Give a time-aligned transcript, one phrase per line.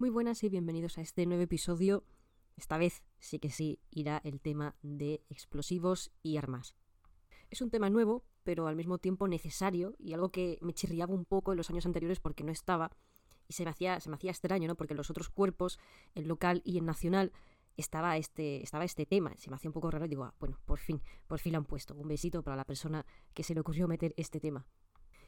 [0.00, 2.04] Muy buenas y bienvenidos a este nuevo episodio.
[2.56, 6.74] Esta vez sí que sí irá el tema de explosivos y armas.
[7.50, 11.26] Es un tema nuevo, pero al mismo tiempo necesario y algo que me chirriaba un
[11.26, 12.90] poco en los años anteriores porque no estaba
[13.46, 14.74] y se me hacía, se me hacía extraño, ¿no?
[14.74, 15.78] Porque en los otros cuerpos,
[16.14, 17.30] en local y en nacional,
[17.76, 19.34] estaba este, estaba este tema.
[19.36, 21.58] Se me hacía un poco raro y digo, ah, bueno, por fin, por fin lo
[21.58, 21.94] han puesto.
[21.94, 23.04] Un besito para la persona
[23.34, 24.64] que se le ocurrió meter este tema.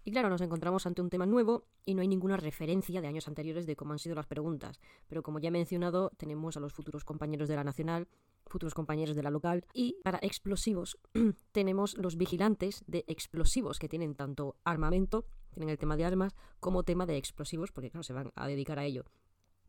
[0.05, 3.29] Y claro, nos encontramos ante un tema nuevo y no hay ninguna referencia de años
[3.29, 4.81] anteriores de cómo han sido las preguntas.
[5.07, 8.09] Pero como ya he mencionado, tenemos a los futuros compañeros de la nacional,
[8.47, 10.99] futuros compañeros de la local y para explosivos
[11.53, 16.83] tenemos los vigilantes de explosivos que tienen tanto armamento, tienen el tema de armas, como
[16.83, 19.05] tema de explosivos, porque claro, se van a dedicar a ello.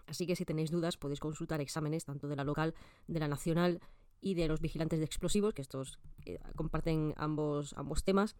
[0.07, 2.73] Así que si tenéis dudas podéis consultar exámenes tanto de la local,
[3.07, 3.79] de la nacional
[4.19, 8.35] y de los vigilantes de explosivos, que estos eh, comparten ambos, ambos temas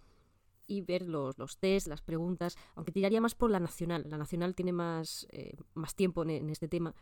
[0.68, 4.06] y ver los, los test, las preguntas, aunque tiraría más por la nacional.
[4.10, 6.96] La nacional tiene más, eh, más tiempo en, este tema,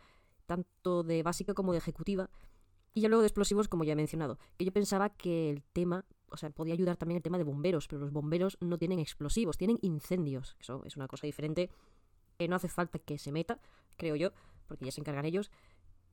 [0.46, 2.30] tanto de básica como de ejecutiva.
[2.94, 6.04] Y ya luego de explosivos, como ya he mencionado, que yo pensaba que el tema,
[6.30, 9.56] o sea, podía ayudar también el tema de bomberos, pero los bomberos no tienen explosivos,
[9.56, 10.56] tienen incendios.
[10.60, 11.70] Eso es una cosa diferente
[12.38, 13.60] que no hace falta que se meta,
[13.96, 14.32] creo yo,
[14.66, 15.50] porque ya se encargan ellos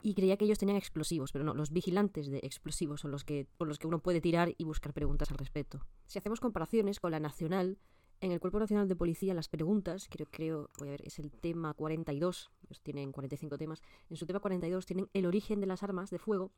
[0.02, 3.47] y creía que ellos tenían explosivos, pero no, los vigilantes de explosivos son los que,
[3.58, 5.81] por los que uno puede tirar y buscar preguntas al respecto.
[6.06, 7.78] Si hacemos comparaciones con la nacional,
[8.22, 11.31] en el Cuerpo Nacional de Policía las preguntas, creo, creo, voy a ver, es el
[11.31, 15.83] tema 42, ellos tienen 45 temas, en su tema 42 tienen el origen de las
[15.83, 16.52] armas de fuego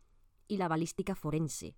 [0.47, 1.75] y la balística forense.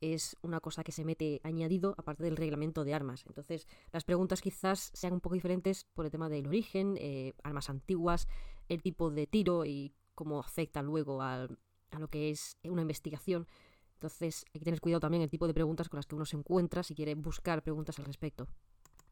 [0.00, 3.24] Es una cosa que se mete añadido aparte del reglamento de armas.
[3.26, 7.68] Entonces, las preguntas quizás sean un poco diferentes por el tema del origen, eh, armas
[7.68, 8.28] antiguas,
[8.68, 11.46] el tipo de tiro y cómo afecta luego a,
[11.96, 13.46] lo que es una investigación.
[13.94, 16.36] Entonces hay que tener cuidado también el tipo de preguntas con las que uno se
[16.36, 18.48] encuentra si quiere buscar preguntas al respecto.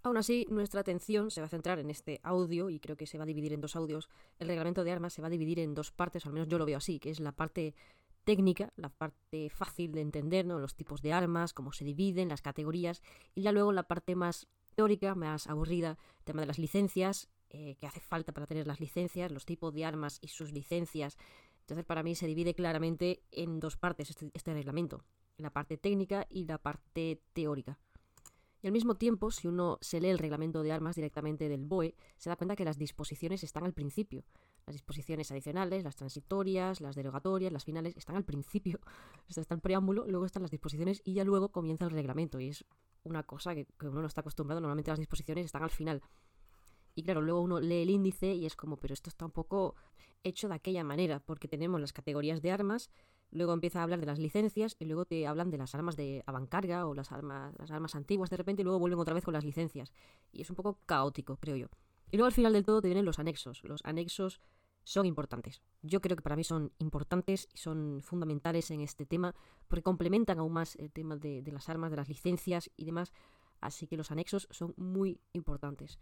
[0.03, 3.19] Aún así, nuestra atención se va a centrar en este audio y creo que se
[3.19, 4.09] va a dividir en dos audios.
[4.41, 6.67] El reglamento de armas se va a dividir en dos partes, al menos yo lo
[6.67, 7.77] veo así, que es la parte
[8.25, 10.59] técnica, la parte fácil de entender, ¿no?
[10.59, 13.01] los tipos de armas, cómo se dividen, las categorías,
[13.37, 17.77] y ya luego la parte más teórica, más aburrida, el tema de las licencias, eh,
[17.77, 21.17] que hace falta para tener las licencias, los tipos de armas y sus licencias.
[21.61, 25.05] Entonces, para mí se divide claramente en dos partes este, este reglamento,
[25.37, 27.79] la parte técnica y la parte teórica.
[28.62, 31.95] Y al mismo tiempo, si uno se lee el reglamento de armas directamente del BOE,
[32.17, 34.25] se da cuenta que las disposiciones están al principio.
[34.67, 38.81] Las disposiciones adicionales, las transitorias, las derogatorias, las finales, están al principio.
[39.29, 42.41] Está el preámbulo, luego están las disposiciones y ya luego comienza el reglamento.
[42.41, 42.65] Y es
[43.05, 44.61] una cosa que, que uno no está acostumbrado.
[44.61, 46.03] Normalmente las disposiciones están al final.
[46.97, 49.77] Y claro, luego uno lee el índice y es como, pero esto está un poco
[50.25, 52.91] hecho de aquella manera, porque tenemos las categorías de armas,
[53.31, 56.25] luego empieza a hablar de las licencias y luego te hablan de las armas de
[56.27, 59.35] avancarga o las armas, las armas antiguas de repente y luego vuelven otra vez con
[59.35, 59.93] las licencias.
[60.33, 61.67] Y es un poco caótico, creo yo.
[62.11, 63.62] Y luego al final del todo te vienen los anexos.
[63.62, 64.41] Los anexos
[64.83, 65.61] son importantes.
[65.83, 69.35] Yo creo que para mí son importantes y son fundamentales en este tema
[69.69, 73.12] porque complementan aún más el tema de, de las armas, de las licencias y demás.
[73.61, 75.99] Así que los anexos son muy importantes.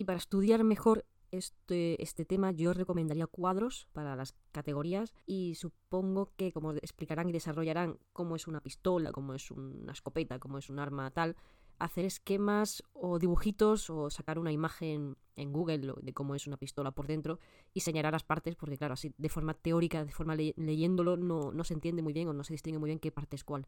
[0.00, 6.32] Y para estudiar mejor este, este tema yo recomendaría cuadros para las categorías y supongo
[6.38, 10.70] que como explicarán y desarrollarán cómo es una pistola, cómo es una escopeta, cómo es
[10.70, 11.36] un arma tal,
[11.78, 16.92] hacer esquemas o dibujitos o sacar una imagen en Google de cómo es una pistola
[16.92, 17.38] por dentro
[17.74, 21.62] y señalar las partes porque claro, así de forma teórica, de forma leyéndolo no, no
[21.62, 23.66] se entiende muy bien o no se distingue muy bien qué parte es cuál.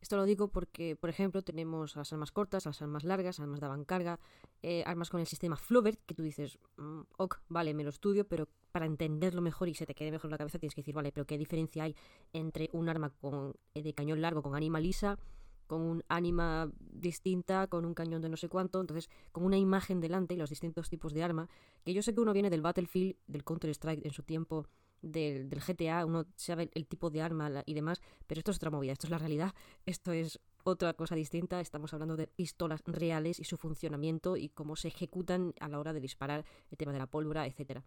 [0.00, 3.66] Esto lo digo porque, por ejemplo, tenemos las armas cortas, las armas largas, armas de
[3.66, 4.18] avancarga,
[4.62, 8.26] eh, armas con el sistema Flovert, que tú dices, mm, ok, vale, me lo estudio,
[8.26, 10.94] pero para entenderlo mejor y se te quede mejor en la cabeza tienes que decir,
[10.94, 11.94] vale, pero ¿qué diferencia hay
[12.32, 15.18] entre un arma con, eh, de cañón largo con ánima lisa,
[15.66, 20.00] con un ánima distinta, con un cañón de no sé cuánto, entonces con una imagen
[20.00, 21.48] delante y los distintos tipos de arma,
[21.84, 24.66] que yo sé que uno viene del Battlefield, del Counter-Strike en su tiempo,
[25.02, 28.92] del, GTA, uno sabe el tipo de arma y demás, pero esto es otra movida,
[28.92, 29.54] esto es la realidad,
[29.86, 34.76] esto es otra cosa distinta, estamos hablando de pistolas reales y su funcionamiento y cómo
[34.76, 37.84] se ejecutan a la hora de disparar, el tema de la pólvora, etcétera.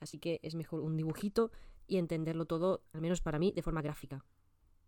[0.00, 1.50] Así que es mejor un dibujito
[1.86, 4.24] y entenderlo todo, al menos para mí, de forma gráfica.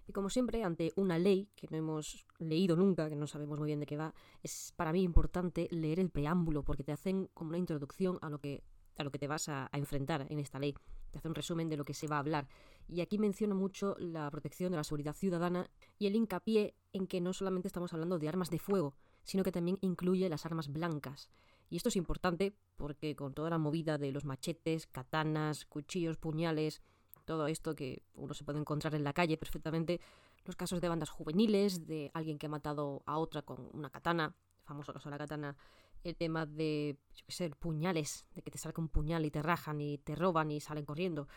[0.07, 3.67] Y como siempre, ante una ley que no hemos leído nunca, que no sabemos muy
[3.67, 7.51] bien de qué va, es para mí importante leer el preámbulo, porque te hacen como
[7.51, 8.65] una introducción a lo que,
[8.99, 10.75] a lo que te vas a enfrentar en esta ley
[11.11, 12.49] te hace un resumen de lo que se va a hablar.
[12.89, 17.21] Y aquí menciono mucho la protección de la seguridad ciudadana y el hincapié en que
[17.21, 21.31] no solamente estamos hablando de armas de fuego, sino que también incluye las armas blancas.
[21.71, 26.83] Y esto es importante porque con toda la movida de los machetes, katanas, cuchillos, puñales,
[27.25, 30.01] todo esto que uno se puede encontrar en la calle perfectamente,
[30.47, 34.35] los casos de bandas juveniles, de alguien que ha matado a otra con una katana,
[34.65, 35.57] famoso caso de la katana,
[36.05, 39.43] el tema de, yo qué sé, puñales, de que te salga un puñal y te
[39.43, 41.29] rajan y te roban y salen corriendo.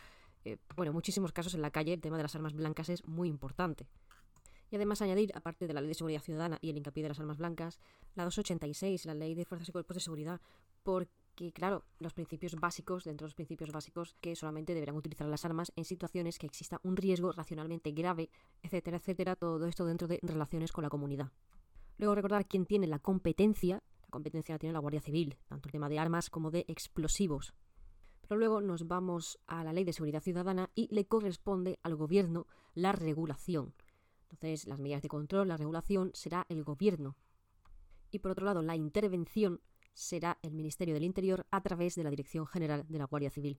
[0.44, 3.06] Eh, bueno, en muchísimos casos en la calle el tema de las armas blancas es
[3.06, 3.86] muy importante.
[4.70, 7.20] Y además añadir, aparte de la Ley de Seguridad Ciudadana y el hincapié de las
[7.20, 7.78] armas blancas,
[8.14, 10.40] la 286, la Ley de Fuerzas y Cuerpos de Seguridad,
[10.82, 15.44] porque, claro, los principios básicos, dentro de los principios básicos, que solamente deberán utilizar las
[15.44, 18.30] armas en situaciones que exista un riesgo racionalmente grave,
[18.62, 21.32] etcétera, etcétera, todo esto dentro de relaciones con la comunidad.
[21.98, 23.82] Luego recordar quién tiene la competencia,
[24.12, 27.52] competencia la tiene la Guardia Civil, tanto el tema de armas como de explosivos.
[28.20, 32.46] Pero luego nos vamos a la Ley de Seguridad Ciudadana y le corresponde al Gobierno
[32.74, 33.74] la regulación.
[34.30, 37.16] Entonces, las medidas de control, la regulación, será el gobierno.
[38.10, 39.60] Y por otro lado, la intervención
[39.92, 43.58] será el Ministerio del Interior a través de la Dirección General de la Guardia Civil.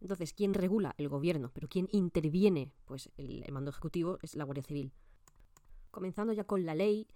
[0.00, 0.94] Entonces, ¿quién regula?
[0.96, 2.72] El gobierno, pero ¿quién interviene?
[2.84, 4.92] Pues el, mando ejecutivo es la Guardia Civil.
[5.90, 7.08] Comenzando ya con la ley,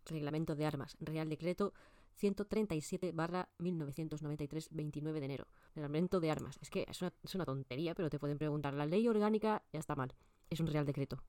[0.06, 0.98] Reglamento de armas.
[1.00, 1.74] Real decreto
[2.20, 5.48] 137-1993, 29 de enero.
[5.76, 6.58] Reglamento de armas.
[6.62, 7.02] Es que es
[7.36, 8.74] una, tontería, pero te pueden preguntar.
[8.74, 10.14] La ley orgánica ya está mal.
[10.50, 11.24] Es un real decreto.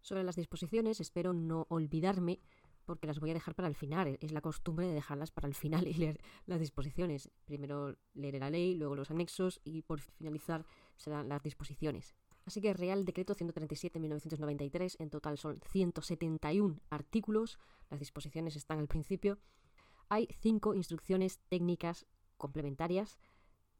[0.00, 2.40] Sobre las disposiciones, espero no olvidarme
[2.84, 4.18] porque las voy a dejar para el final.
[4.20, 7.30] Es la costumbre de dejarlas para el final y leer las disposiciones.
[7.44, 10.64] Primero leeré la ley, luego los anexos y por finalizar
[10.96, 12.14] serán las disposiciones.
[12.44, 17.58] Así que Real Decreto 137-1993, en total son 171 artículos,
[17.88, 19.38] las disposiciones están al principio.
[20.08, 22.06] Hay cinco instrucciones técnicas
[22.36, 23.18] complementarias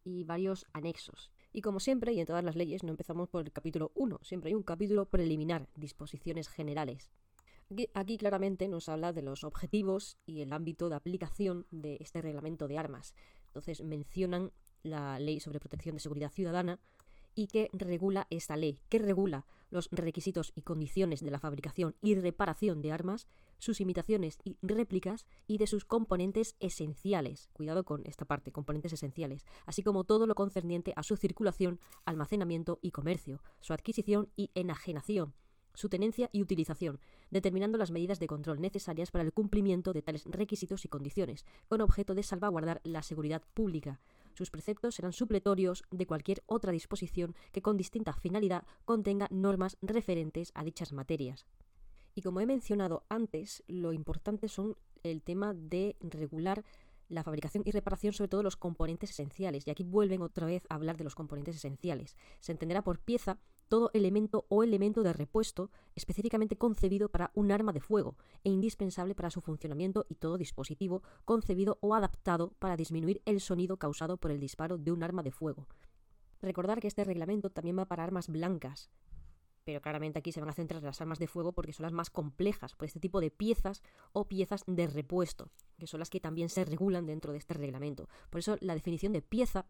[0.04, 1.31] y varios anexos.
[1.52, 4.49] Y como siempre, y en todas las leyes, no empezamos por el capítulo 1, siempre
[4.49, 7.10] hay un capítulo preliminar, disposiciones generales.
[7.94, 12.69] Aquí, claramente nos habla de los objetivos y el ámbito de aplicación de este reglamento
[12.69, 13.14] de armas.
[13.46, 14.52] Entonces mencionan
[14.82, 16.80] la Ley sobre Protección de Seguridad Ciudadana
[17.34, 22.14] y que regula esta ley, que regula los requisitos y condiciones de la fabricación y
[22.14, 23.26] reparación de armas,
[23.56, 27.48] sus imitaciones y réplicas y de sus componentes esenciales.
[27.54, 32.80] Cuidado con esta parte, componentes esenciales, así como todo lo concerniente a su circulación, almacenamiento
[32.82, 35.32] y comercio, su adquisición y enajenación,
[35.74, 40.24] su tenencia y utilización, determinando las medidas de control necesarias para el cumplimiento de tales
[40.26, 44.00] requisitos y condiciones, con objeto de salvaguardar la seguridad pública.
[44.34, 50.52] Sus preceptos serán supletorios de cualquier otra disposición que con distinta finalidad contenga normas referentes
[50.54, 51.46] a dichas materias.
[52.14, 56.64] Y como he mencionado antes, lo importante son el tema de regular
[57.08, 59.66] la fabricación y reparación sobre todo los componentes esenciales.
[59.66, 62.16] Y aquí vuelven otra vez a hablar de los componentes esenciales.
[62.40, 63.38] Se entenderá por pieza
[63.72, 69.14] todo elemento o elemento de repuesto específicamente concebido para un arma de fuego e indispensable
[69.14, 74.30] para su funcionamiento y todo dispositivo concebido o adaptado para disminuir el sonido causado por
[74.30, 75.69] el disparo de un arma de fuego.
[76.42, 78.90] Recordar que este reglamento también va para armas blancas,
[79.64, 82.10] pero claramente aquí se van a centrar las armas de fuego porque son las más
[82.10, 83.82] complejas por este tipo de piezas
[84.12, 88.06] o piezas de repuesto, que son las que también se regulan dentro de este reglamento.
[88.28, 89.64] Por eso la definición de pieza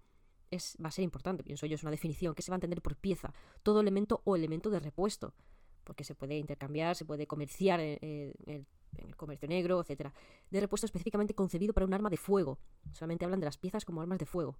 [0.52, 2.82] es, va a ser importante, pienso yo, es una definición que se va a entender
[2.82, 5.34] por pieza, todo elemento o elemento de repuesto,
[5.82, 7.98] porque se puede intercambiar, se puede comerciar en,
[8.46, 8.66] en
[8.96, 10.14] el comercio negro, etcétera,
[10.50, 12.58] de repuesto específicamente concebido para un arma de fuego.
[12.92, 14.58] Solamente hablan de las piezas como armas de fuego.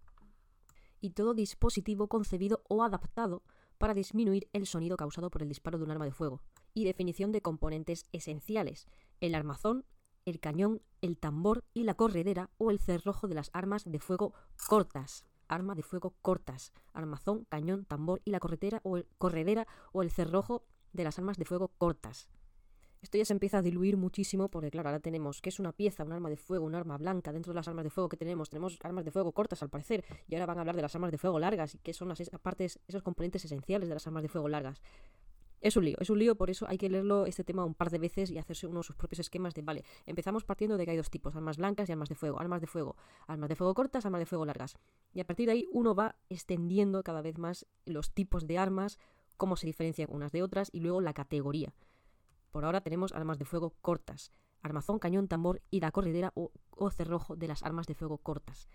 [1.01, 3.43] Y todo dispositivo concebido o adaptado
[3.79, 6.43] para disminuir el sonido causado por el disparo de un arma de fuego.
[6.75, 8.87] Y definición de componentes esenciales,
[9.21, 9.85] el armazón,
[10.25, 14.35] el cañón, el tambor y la corredera o el cerrojo de las armas de fuego
[14.69, 15.25] cortas.
[15.53, 20.11] Arma de fuego cortas, armazón, cañón, tambor y la corredera o el, corredera o el
[20.11, 22.31] cerrojo de las armas de fuego cortas.
[23.03, 26.05] Esto ya se empieza a diluir muchísimo porque, claro, ahora tenemos que es una pieza,
[26.05, 27.33] un arma de fuego, un arma blanca.
[27.33, 30.05] Dentro de las armas de fuego que tenemos, tenemos armas de fuego cortas al parecer.
[30.29, 32.21] Y ahora van a hablar de las armas de fuego largas y qué son las
[32.41, 34.81] partes, esos componentes esenciales de las armas de fuego largas.
[35.63, 37.89] Es un lío, es un lío, por eso hay que leerlo este tema un par
[37.89, 40.91] de veces y hacerse uno de sus propios esquemas de, vale, empezamos partiendo de que
[40.91, 42.97] hay dos tipos, armas blancas y armas de fuego, armas de fuego,
[43.29, 44.77] armas de fuego cortas, armas de fuego largas.
[45.15, 48.99] Y a partir de ahí uno va extendiendo cada vez más los tipos de armas,
[49.37, 51.73] cómo se diferencian unas de otras y luego la categoría.
[52.51, 56.51] Por ahora tenemos armas de fuego cortas, armazón, cañón, tambor y la corredera o,
[56.91, 58.69] cerrojo de las armas de fuego cortas.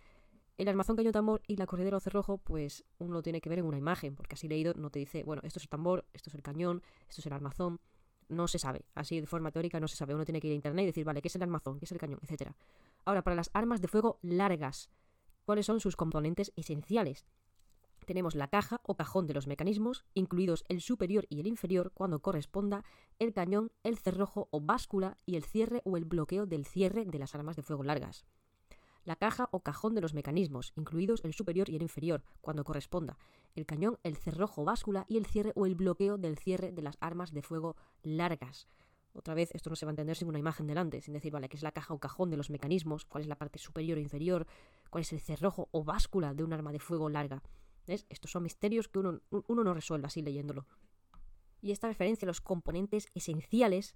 [0.58, 3.66] El armazón, cañón, tambor y la corredera o cerrojo, pues uno tiene que ver en
[3.66, 6.36] una imagen, porque así leído no te dice, bueno, esto es el tambor, esto es
[6.36, 7.80] el cañón, esto es el armazón.
[8.28, 10.16] No se sabe, así de forma teórica no se sabe.
[10.16, 11.80] Uno tiene que ir a internet y decir, vale, ¿qué es el armazón?
[11.80, 12.20] ¿Qué es el cañón?
[12.24, 12.56] Etcétera.
[13.06, 14.90] Ahora, para las armas de fuego largas,
[15.46, 17.28] ¿cuáles son sus componentes esenciales?
[18.08, 22.22] tenemos la caja o cajón de los mecanismos, incluidos el superior y el inferior cuando
[22.22, 22.84] corresponda,
[23.20, 27.20] el cañón, el cerrojo o báscula y el cierre o el bloqueo del cierre de
[27.20, 28.26] las armas de fuego largas.
[29.08, 33.18] La caja o cajón de los mecanismos, incluidos el superior y el inferior, cuando corresponda,
[33.56, 36.98] el cañón, el cerrojo báscula y el cierre o el bloqueo del cierre de las
[37.00, 38.68] armas de fuego largas.
[39.14, 41.48] Otra vez, esto no se va a entender sin una imagen delante, sin decir, vale,
[41.48, 44.02] qué es la caja o cajón de los mecanismos, cuál es la parte superior o
[44.02, 44.46] inferior,
[44.90, 47.42] cuál es el cerrojo o báscula de un arma de fuego larga.
[47.88, 48.06] ¿Ves?
[48.10, 50.68] Estos son misterios que uno, uno no resuelve así leyéndolo.
[51.62, 53.96] Y esta referencia a los componentes esenciales,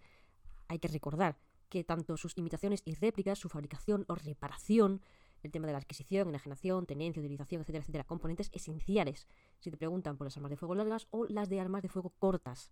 [0.69, 1.37] hay que recordar
[1.71, 5.01] que tanto sus imitaciones y réplicas, su fabricación o reparación,
[5.41, 9.27] el tema de la adquisición, enajenación, tenencia, utilización, etcétera, etcétera, componentes esenciales,
[9.59, 12.13] si te preguntan por las armas de fuego largas o las de armas de fuego
[12.19, 12.71] cortas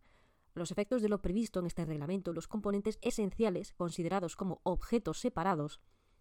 [0.60, 5.80] los efectos de lo previsto en este reglamento, los componentes esenciales, considerados como objetos separados,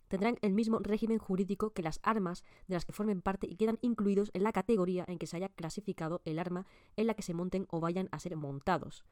[0.09, 3.79] tendrán el mismo régimen jurídico que las armas de las que formen parte y quedan
[3.83, 6.67] incluidos en la categoría en que se haya clasificado el arma
[6.97, 9.05] en la que se monten o vayan a ser montados.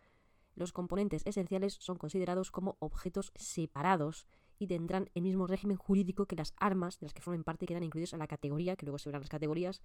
[0.57, 4.27] Los componentes esenciales son considerados como objetos separados
[4.59, 7.69] y tendrán el mismo régimen jurídico que las armas de las que formen parte y
[7.69, 9.83] quedan incluidos en la categoría, que luego se verán las categorías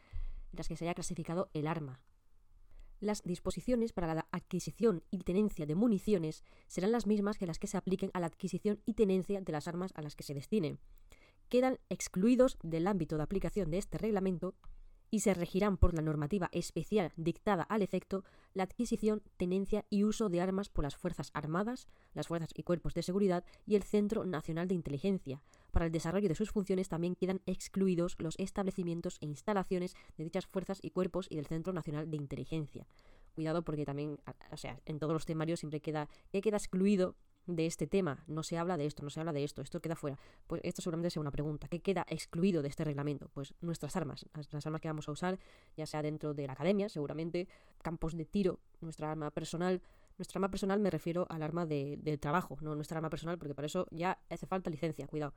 [0.53, 1.99] en las que se haya clasificado el arma.
[3.01, 7.67] Las disposiciones para la adquisición y tenencia de municiones serán las mismas que las que
[7.67, 10.79] se apliquen a la adquisición y tenencia de las armas a las que se destinen.
[11.49, 14.55] Quedan excluidos del ámbito de aplicación de este reglamento
[15.11, 20.29] y se regirán por la normativa especial dictada al efecto la adquisición, tenencia y uso
[20.29, 24.25] de armas por las Fuerzas Armadas, las Fuerzas y Cuerpos de Seguridad y el Centro
[24.25, 25.41] Nacional de Inteligencia.
[25.71, 30.47] Para el desarrollo de sus funciones también quedan excluidos los establecimientos e instalaciones de dichas
[30.47, 32.87] fuerzas y cuerpos y del Centro Nacional de Inteligencia.
[33.35, 34.17] Cuidado porque también,
[34.51, 38.23] o sea, en todos los temarios siempre queda, ¿qué queda excluido de este tema.
[38.27, 40.17] No se habla de esto, no se habla de esto, esto queda fuera.
[40.47, 41.67] Pues esto seguramente sea una pregunta.
[41.67, 43.29] ¿Qué queda excluido de este reglamento?
[43.33, 45.39] Pues nuestras armas, las, armas que vamos a usar,
[45.75, 47.47] ya sea dentro de la academia, seguramente,
[47.81, 49.81] campos de tiro, nuestra arma personal.
[50.17, 53.55] Nuestra arma personal me refiero al arma de, del trabajo, no nuestra arma personal, porque
[53.55, 55.33] para eso ya hace falta licencia, cuidado.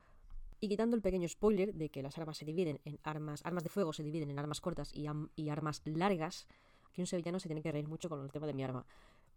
[0.61, 3.70] Y quitando el pequeño spoiler de que las armas se dividen en armas, armas de
[3.70, 5.06] fuego se dividen en armas cortas y,
[5.37, 6.46] y armas largas,
[6.88, 8.87] aquí un sevillano se tiene que reír mucho con el tema de mi arma.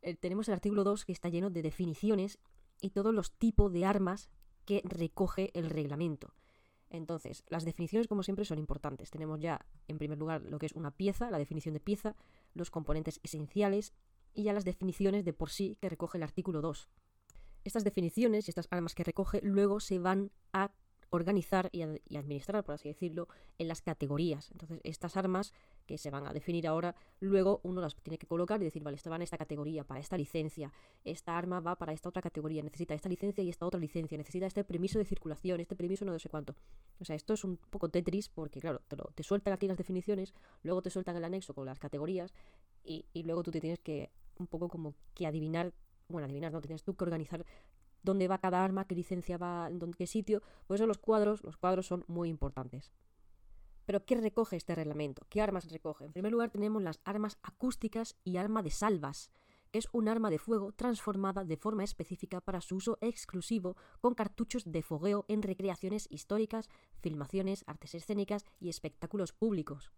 [0.01, 2.39] Eh, tenemos el artículo 2 que está lleno de definiciones
[2.81, 4.29] y todos los tipos de armas
[4.65, 6.33] que recoge el reglamento.
[6.89, 9.09] Entonces, las definiciones, como siempre, son importantes.
[9.09, 12.15] Tenemos ya, en primer lugar, lo que es una pieza, la definición de pieza,
[12.53, 13.93] los componentes esenciales
[14.33, 16.89] y ya las definiciones de por sí que recoge el artículo 2.
[17.63, 20.71] Estas definiciones y estas armas que recoge luego se van a
[21.09, 24.51] organizar y, administrar, por así decirlo, en las categorías.
[24.51, 25.53] Entonces, estas armas
[25.85, 28.97] que se van a definir ahora, luego uno las tiene que colocar y decir, vale,
[28.97, 30.71] esto va en esta categoría, para esta licencia,
[31.03, 34.45] esta arma va para esta otra categoría, necesita esta licencia y esta otra licencia, necesita
[34.45, 36.55] este permiso de circulación, este permiso no sé cuánto.
[36.99, 40.33] O sea, esto es un poco Tetris porque, claro, te, te sueltan aquí las definiciones,
[40.63, 42.33] luego te sueltan el anexo con las categorías
[42.83, 45.73] y, y luego tú te tienes que un poco como que adivinar
[46.09, 47.45] bueno, adivinar, no, tienes tú que organizar
[48.07, 50.41] dónde va cada arma, qué licencia va, en qué sitio.
[50.65, 52.91] Por eso los cuadros, los cuadros son muy importantes.
[53.85, 55.25] Pero, ¿qué recoge este reglamento?
[55.29, 56.05] ¿Qué armas recoge?
[56.05, 59.31] En primer lugar, tenemos las armas acústicas y arma de salvas,
[59.73, 64.63] es un arma de fuego transformada de forma específica para su uso exclusivo con cartuchos
[64.71, 69.91] de fogueo en recreaciones históricas, filmaciones, artes escénicas y espectáculos públicos.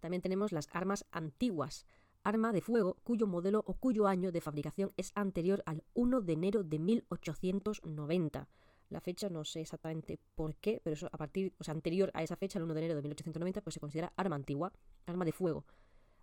[0.00, 1.86] También tenemos las armas antiguas,
[2.24, 6.32] arma de fuego cuyo modelo o cuyo año de fabricación es anterior al 1 de
[6.32, 8.48] enero de 1890.
[8.88, 12.22] La fecha no sé exactamente por qué, pero eso a partir, o sea, anterior a
[12.22, 14.72] esa fecha, el 1 de enero de 1890, pues se considera arma antigua,
[15.06, 15.64] arma de fuego.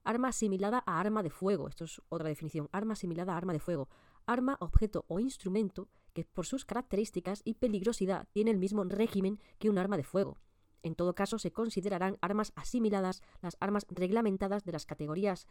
[0.04, 3.60] Arma asimilada a arma de fuego, esto es otra definición, arma asimilada a arma de
[3.60, 3.90] fuego.
[4.26, 9.70] Arma, objeto o instrumento que por sus características y peligrosidad tiene el mismo régimen que
[9.70, 10.38] un arma de fuego.
[10.82, 15.48] En todo caso, se considerarán armas asimiladas las armas reglamentadas de las categorías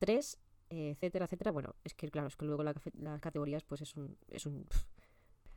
[0.00, 0.38] 3,
[0.70, 1.52] etcétera, etcétera.
[1.52, 4.16] Bueno, es que claro, es que luego las categorías pues es un...
[4.28, 4.66] Es un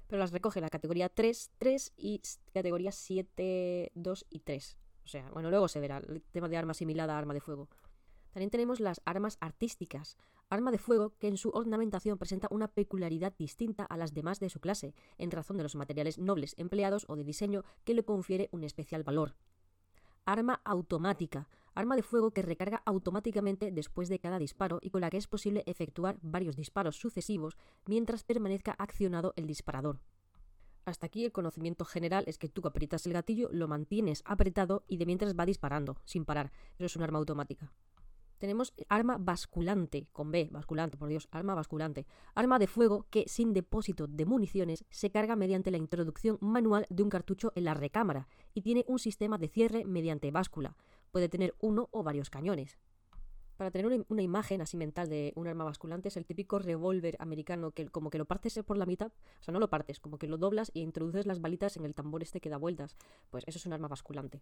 [0.07, 2.21] pero las recoge la categoría 3, 3 y
[2.53, 4.77] categorías 7, 2 y 3.
[5.05, 7.67] O sea, bueno, luego se verá el tema de arma asimilada a arma de fuego.
[8.31, 10.17] También tenemos las armas artísticas,
[10.49, 14.49] arma de fuego que en su ornamentación presenta una peculiaridad distinta a las demás de
[14.49, 18.49] su clase, en razón de los materiales nobles empleados o de diseño que le confiere
[18.51, 19.35] un especial valor.
[20.25, 25.09] Arma automática, arma de fuego que recarga automáticamente después de cada disparo y con la
[25.09, 29.99] que es posible efectuar varios disparos sucesivos mientras permanezca accionado el disparador.
[30.85, 34.97] Hasta aquí el conocimiento general es que tú aprietas el gatillo, lo mantienes apretado y
[34.97, 36.51] de mientras va disparando, sin parar.
[36.75, 37.71] Eso es un arma automática.
[38.37, 42.05] Tenemos arma basculante, con B, basculante, por Dios, arma basculante.
[42.35, 47.03] Arma de fuego que, sin depósito de municiones, se carga mediante la introducción manual de
[47.03, 50.75] un cartucho en la recámara y tiene un sistema de cierre mediante báscula
[51.13, 52.79] puede tener uno o varios cañones.
[53.55, 57.69] Para tener una, imagen así mental de un arma basculante es el típico revólver americano
[57.69, 60.27] que como que lo partes por la mitad, o sea, no lo partes, como que
[60.27, 62.97] lo doblas y introduces las balitas en el tambor este que da vueltas.
[63.29, 64.41] Pues eso es un arma basculante.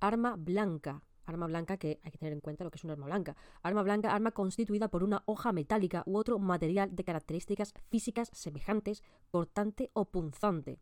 [0.00, 1.02] Arma blanca.
[1.26, 3.36] Arma blanca que hay que tener en cuenta lo que es un arma blanca.
[3.62, 9.02] Arma blanca, arma constituida por una hoja metálica u otro material de características físicas semejantes,
[9.30, 10.80] cortante o punzante.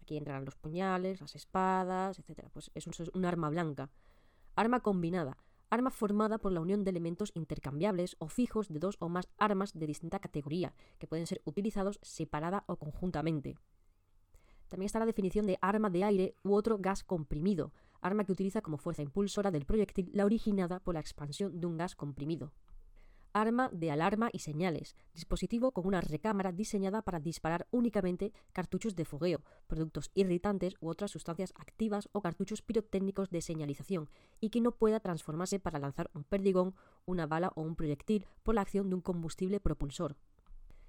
[0.00, 2.48] Aquí entrarán los puñales, las espadas, etc.
[2.52, 3.88] Pues es un, un arma blanca.
[4.54, 5.36] Arma combinada
[5.72, 9.72] arma formada por la unión de elementos intercambiables o fijos de dos o más armas
[9.72, 13.56] de distinta categoría, que pueden ser utilizados separada o conjuntamente.
[14.68, 18.60] También está la definición de arma de aire u otro gas comprimido, arma que utiliza
[18.60, 22.52] como fuerza impulsora del proyectil la originada por la expansión de un gas comprimido
[23.32, 29.04] arma de alarma y señales, dispositivo con una recámara diseñada para disparar únicamente cartuchos de
[29.04, 34.10] fogueo, productos irritantes u otras sustancias activas o cartuchos pirotécnicos de señalización,
[34.40, 36.74] y que no pueda transformarse para lanzar un perdigón,
[37.04, 40.16] una bala o un proyectil por la acción de un combustible propulsor.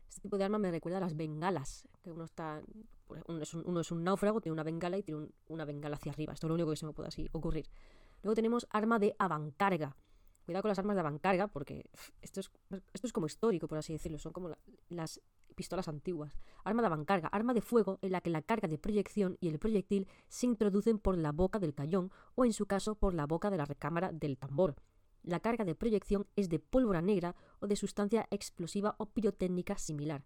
[0.08, 2.62] Este tipo de arma me recuerda a las bengalas, que uno está
[3.28, 6.34] uno es, un, náufrago, tiene una bengala y tiene una bengala hacia arriba.
[6.34, 7.70] Esto es lo único que se me puede así ocurrir.
[8.22, 9.96] Luego tenemos arma de avancarga,
[10.46, 11.90] Cuidado con las armas de avancarga, porque
[12.22, 12.52] esto es,
[12.94, 14.20] esto es como histórico, por así decirlo.
[14.20, 14.52] Son como
[14.90, 15.22] las
[15.54, 16.34] pistolas antiguas.
[16.64, 19.60] Arma de avancarga, arma de fuego en la que la carga de proyección y el
[19.60, 23.50] proyectil se introducen por la boca del cañón o, en su caso, por la boca
[23.50, 24.76] de la recámara del tambor.
[25.22, 30.26] La carga de proyección es de pólvora negra o de sustancia explosiva o pirotécnica similar.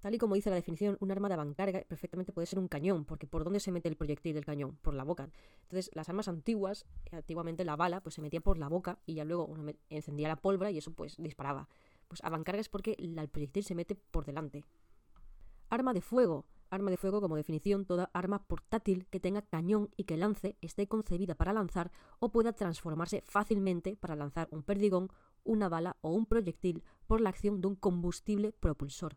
[0.00, 3.04] Tal y como dice la definición, un arma de avancarga perfectamente puede ser un cañón,
[3.04, 4.78] porque ¿por dónde se mete el proyectil del cañón?
[4.80, 5.28] Por la boca.
[5.62, 9.14] Entonces, las armas antiguas, eh, antiguamente la bala, pues se metía por la boca y
[9.14, 9.54] ya luego
[9.90, 11.68] encendía la pólvora y eso pues disparaba.
[12.08, 14.64] Pues avancarga es porque el proyectil se mete por delante.
[15.68, 16.46] Arma de fuego.
[16.70, 20.86] Arma de fuego, como definición, toda arma portátil que tenga cañón y que lance, esté
[20.86, 21.90] concebida para lanzar
[22.20, 25.08] o pueda transformarse fácilmente para lanzar un perdigón,
[25.42, 29.16] una bala o un proyectil por la acción de un combustible propulsor.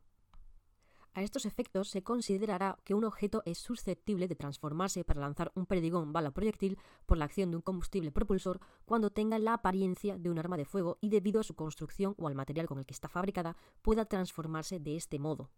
[1.16, 5.68] A estos efectos se considerará que un objeto es susceptible de transformarse para lanzar un
[5.68, 10.32] perdigón bala proyectil por la acción de un combustible propulsor cuando tenga la apariencia de
[10.32, 12.96] un arma de fuego y debido a su construcción o al material con el que
[12.96, 15.52] está fabricada pueda transformarse de este modo.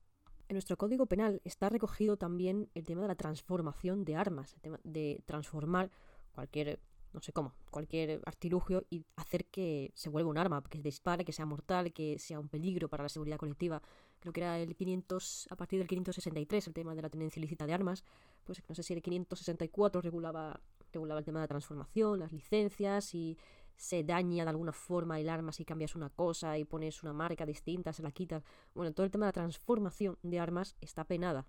[0.50, 4.62] En nuestro código penal está recogido también el tema de la transformación de armas, el
[4.62, 5.90] tema de transformar
[6.34, 6.82] cualquier
[7.16, 11.32] no sé cómo, cualquier artilugio y hacer que se vuelva un arma, que dispare, que
[11.32, 13.82] sea mortal, que sea un peligro para la seguridad colectiva.
[14.20, 17.66] Creo que era el 500, a partir del 563 el tema de la tenencia ilícita
[17.66, 18.04] de armas,
[18.44, 20.60] pues no sé si el 564 regulaba,
[20.92, 23.38] regulaba el tema de la transformación, las licencias y
[23.78, 27.46] se daña de alguna forma el arma si cambias una cosa y pones una marca
[27.46, 28.44] distinta, se la quitas.
[28.74, 31.48] Bueno, todo el tema de la transformación de armas está penada.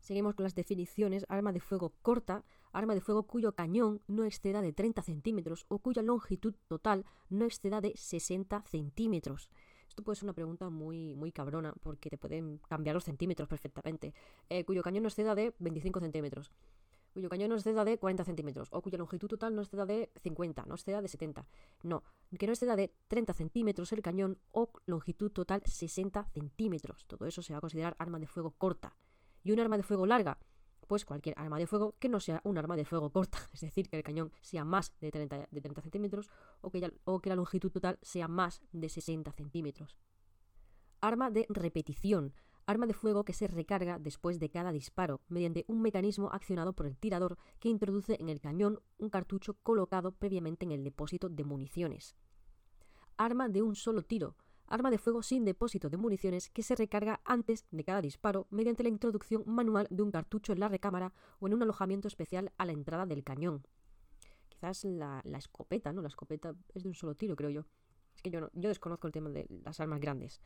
[0.00, 1.26] Seguimos con las definiciones.
[1.28, 5.78] Arma de fuego corta, arma de fuego cuyo cañón no exceda de 30 centímetros o
[5.78, 9.50] cuya longitud total no exceda de 60 centímetros.
[9.88, 14.14] Esto puede ser una pregunta muy, muy cabrona porque te pueden cambiar los centímetros perfectamente.
[14.48, 16.52] Eh, cuyo cañón no exceda de 25 centímetros.
[17.12, 18.68] Cuyo cañón no exceda de 40 centímetros.
[18.70, 21.48] O cuya longitud total no exceda de 50, no exceda de 70.
[21.82, 22.04] No,
[22.38, 27.06] que no exceda de 30 centímetros el cañón o longitud total 60 centímetros.
[27.06, 28.94] Todo eso se va a considerar arma de fuego corta.
[29.42, 30.38] Y un arma de fuego larga,
[30.88, 33.88] pues cualquier arma de fuego que no sea un arma de fuego corta, es decir,
[33.88, 37.36] que el cañón sea más de 30, de 30 centímetros o que, o que la
[37.36, 39.98] longitud total sea más de 60 centímetros.
[41.00, 42.34] Arma de repetición,
[42.66, 46.86] arma de fuego que se recarga después de cada disparo, mediante un mecanismo accionado por
[46.86, 51.44] el tirador que introduce en el cañón un cartucho colocado previamente en el depósito de
[51.44, 52.16] municiones.
[53.16, 54.36] Arma de un solo tiro,
[54.68, 58.82] arma de fuego sin depósito de municiones que se recarga antes de cada disparo mediante
[58.82, 62.66] la introducción manual de un cartucho en la recámara o en un alojamiento especial a
[62.66, 63.66] la entrada del cañón.
[64.48, 66.02] Quizás la, escopeta, ¿no?
[66.02, 67.64] La escopeta es de un solo tiro, creo yo.
[68.14, 70.40] Es que yo, no, yo desconozco el tema de las armas grandes.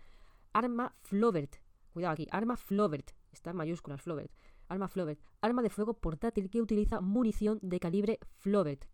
[0.52, 1.56] Arma Flovert.
[1.92, 2.26] Cuidado aquí.
[2.30, 3.10] Arma Flovert.
[3.30, 4.32] Está en mayúsculas, Flovert.
[4.68, 5.20] Arma Flovert.
[5.40, 8.84] Arma de fuego portátil que utiliza munición de calibre Flovert,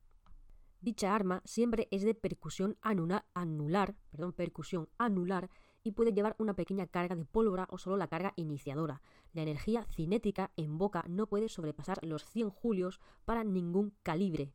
[0.80, 5.50] Dicha arma siempre es de percusión anular, perdón, percusión anular
[5.82, 9.02] y puede llevar una pequeña carga de pólvora o solo la carga iniciadora.
[9.32, 14.52] La energía cinética en boca no puede sobrepasar los 100 julios para ningún calibre.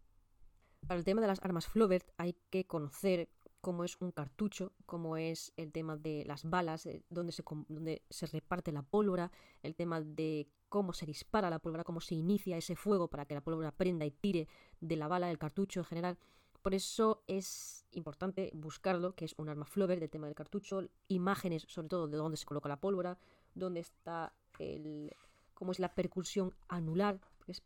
[0.87, 3.29] Para el tema de las armas Flovert hay que conocer
[3.63, 8.73] cómo es un cartucho, cómo es el tema de las balas, eh, dónde se reparte
[8.73, 13.07] la pólvora, el tema de cómo se dispara la pólvora, cómo se inicia ese fuego
[13.07, 14.49] para que la pólvora prenda y tire
[14.81, 16.17] de la bala, del cartucho en general.
[16.61, 21.63] Por eso es importante buscarlo, que es un arma flover del tema del cartucho, imágenes
[21.69, 23.17] sobre todo de dónde se coloca la pólvora,
[23.55, 25.15] dónde está el...
[25.53, 27.61] cómo es la percusión anular, es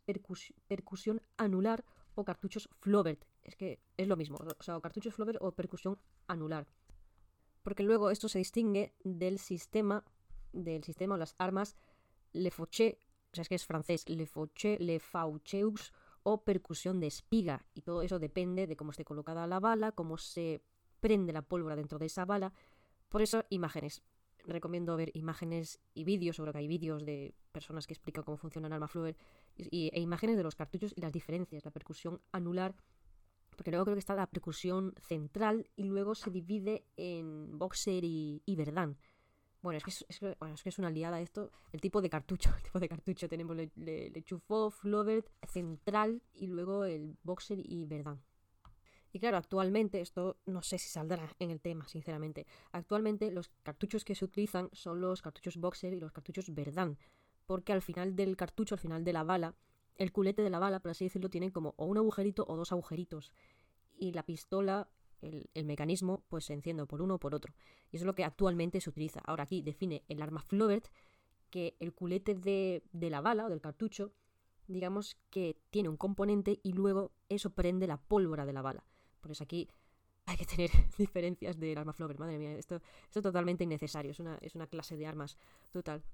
[0.68, 1.84] percusión anular
[2.14, 6.66] o cartuchos Flovert es que es lo mismo, o sea, cartuchos Flover o percusión anular.
[7.62, 10.04] Porque luego esto se distingue del sistema,
[10.52, 11.76] del sistema o las armas
[12.32, 13.00] Le Fauché,
[13.32, 17.64] o sea, es que es francés, Le Fauché, Le Faucheux o percusión de espiga.
[17.74, 20.62] Y todo eso depende de cómo esté colocada la bala, cómo se
[21.00, 22.52] prende la pólvora dentro de esa bala.
[23.08, 24.02] Por eso, imágenes.
[24.44, 28.66] Recomiendo ver imágenes y vídeos, seguro que hay vídeos de personas que explican cómo funciona
[28.66, 29.16] el arma Flower,
[29.56, 32.74] y, e imágenes de los cartuchos y las diferencias, la percusión anular,
[33.58, 38.54] porque luego creo que está la percusión central y luego se divide en boxer y,
[38.56, 38.96] verdán.
[39.62, 41.50] Bueno es, que es, bueno, es que es una liada esto.
[41.72, 42.50] El tipo de cartucho.
[42.56, 43.28] El tipo de cartucho.
[43.28, 44.72] Tenemos le, le, le chufó,
[45.48, 48.22] central y luego el boxer y verdán.
[49.12, 52.46] Y claro, actualmente, esto no sé si saldrá en el tema, sinceramente.
[52.70, 56.96] Actualmente los cartuchos que se utilizan son los cartuchos boxer y los cartuchos verdán.
[57.44, 59.56] Porque al final del cartucho, al final de la bala,
[59.98, 62.72] el culete de la bala, por así decirlo, tiene como o un agujerito o dos
[62.72, 63.32] agujeritos.
[63.96, 64.88] Y la pistola
[65.20, 67.52] el, mecanismo pues se enciende por uno o por otro.
[67.90, 69.20] Y eso es lo que actualmente se utiliza.
[69.24, 70.86] Ahora aquí define el arma Flovert
[71.50, 74.12] que el culete de, de la bala o del cartucho,
[74.66, 78.84] digamos que tiene un componente y luego eso prende la pólvora de la bala.
[79.20, 79.68] Por eso aquí
[80.26, 82.20] hay que tener diferencias del arma Flovert.
[82.20, 84.12] Madre mía, esto, es totalmente innecesario.
[84.40, 85.36] Es una clase de armas
[85.72, 86.04] total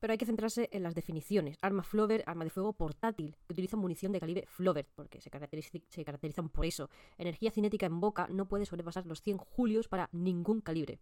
[0.00, 1.58] pero hay que centrarse en las definiciones.
[1.62, 6.48] Arma Flover, arma de fuego portátil, que utiliza munición de calibre Flover, porque se, caracterizan
[6.48, 6.88] por eso.
[7.18, 10.98] Energía cinética en boca no puede sobrepasar los 100 julios para ningún calibre.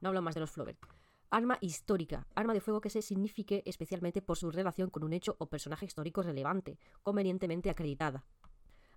[0.00, 0.78] No hablo más de los Flover.
[1.30, 5.36] Arma histórica, arma de fuego que se signifique especialmente por su relación con un hecho
[5.38, 8.24] o personaje histórico relevante, convenientemente acreditada.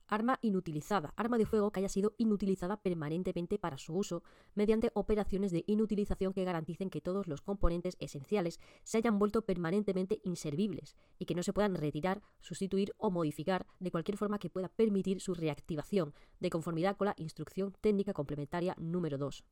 [0.07, 1.13] Arma inutilizada.
[1.15, 4.23] Arma de fuego que haya sido inutilizada permanentemente para su uso
[4.55, 10.21] mediante operaciones de inutilización que garanticen que todos los componentes esenciales se hayan vuelto permanentemente
[10.23, 14.69] inservibles y que no se puedan retirar, sustituir o modificar de cualquier forma que pueda
[14.69, 19.43] permitir su reactivación, de conformidad con la instrucción técnica complementaria número 2.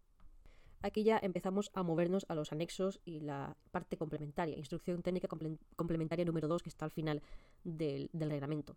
[0.83, 5.27] Aquí ya empezamos a movernos a los anexos y la parte complementaria, instrucción técnica
[5.75, 7.21] complementaria número 2 que está al final
[7.63, 8.75] del reglamento.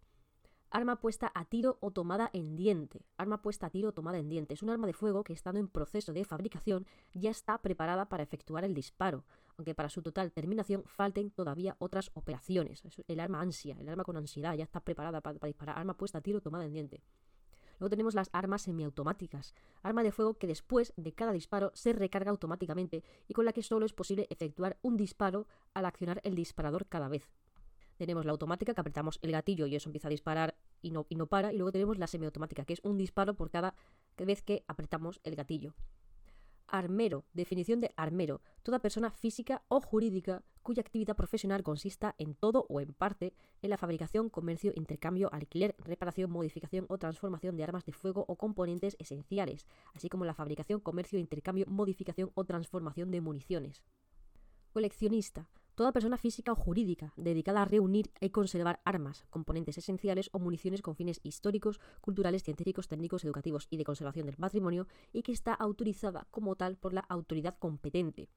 [0.74, 3.06] Arma puesta a tiro o tomada en diente.
[3.16, 4.54] Arma puesta a tiro o tomada en diente.
[4.54, 8.24] Es un arma de fuego que estando en proceso de fabricación ya está preparada para
[8.24, 9.22] efectuar el disparo,
[9.56, 12.82] aunque para su total terminación falten todavía otras operaciones.
[13.06, 15.78] el arma ansia, el arma con ansiedad ya está preparada para, para disparar.
[15.78, 17.04] Arma puesta a tiro o tomada en diente.
[17.78, 22.32] Luego tenemos las armas semiautomáticas, arma de fuego que después de cada disparo se recarga
[22.32, 26.87] automáticamente y con la que solo es posible efectuar un disparo al accionar el disparador
[26.88, 27.30] cada vez
[27.96, 30.54] tenemos la automática que apretamos el gatillo y eso empieza a disparar
[30.85, 31.53] y no, y no para.
[31.53, 33.75] Y luego tenemos la semiautomática, que es un disparo por cada
[34.18, 35.75] vez que apretamos el gatillo.
[36.66, 37.25] Armero.
[37.33, 38.40] Definición de armero.
[38.62, 43.70] Toda persona física o jurídica cuya actividad profesional consista en todo o en parte en
[43.70, 48.97] la fabricación, comercio, intercambio, alquiler, reparación, modificación o transformación de armas de fuego o componentes
[48.99, 53.83] esenciales, así como la fabricación, comercio, intercambio, modificación o transformación de municiones.
[54.73, 60.38] Coleccionista Toda persona física o jurídica dedicada a reunir y conservar armas, componentes esenciales o
[60.38, 65.32] municiones con fines históricos, culturales, científicos, técnicos, educativos y de conservación del patrimonio y que
[65.32, 68.28] está autorizada como tal por la autoridad competente.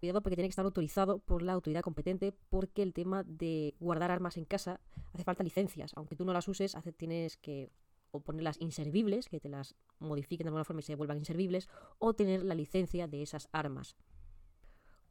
[0.00, 4.10] Cuidado porque tiene que estar autorizado por la autoridad competente porque el tema de guardar
[4.10, 4.80] armas en casa
[5.12, 5.92] hace falta licencias.
[5.94, 7.70] Aunque tú no las uses, tienes que
[8.10, 12.14] o ponerlas inservibles, que te las modifiquen de alguna forma y se vuelvan inservibles, o
[12.14, 13.96] tener la licencia de esas armas.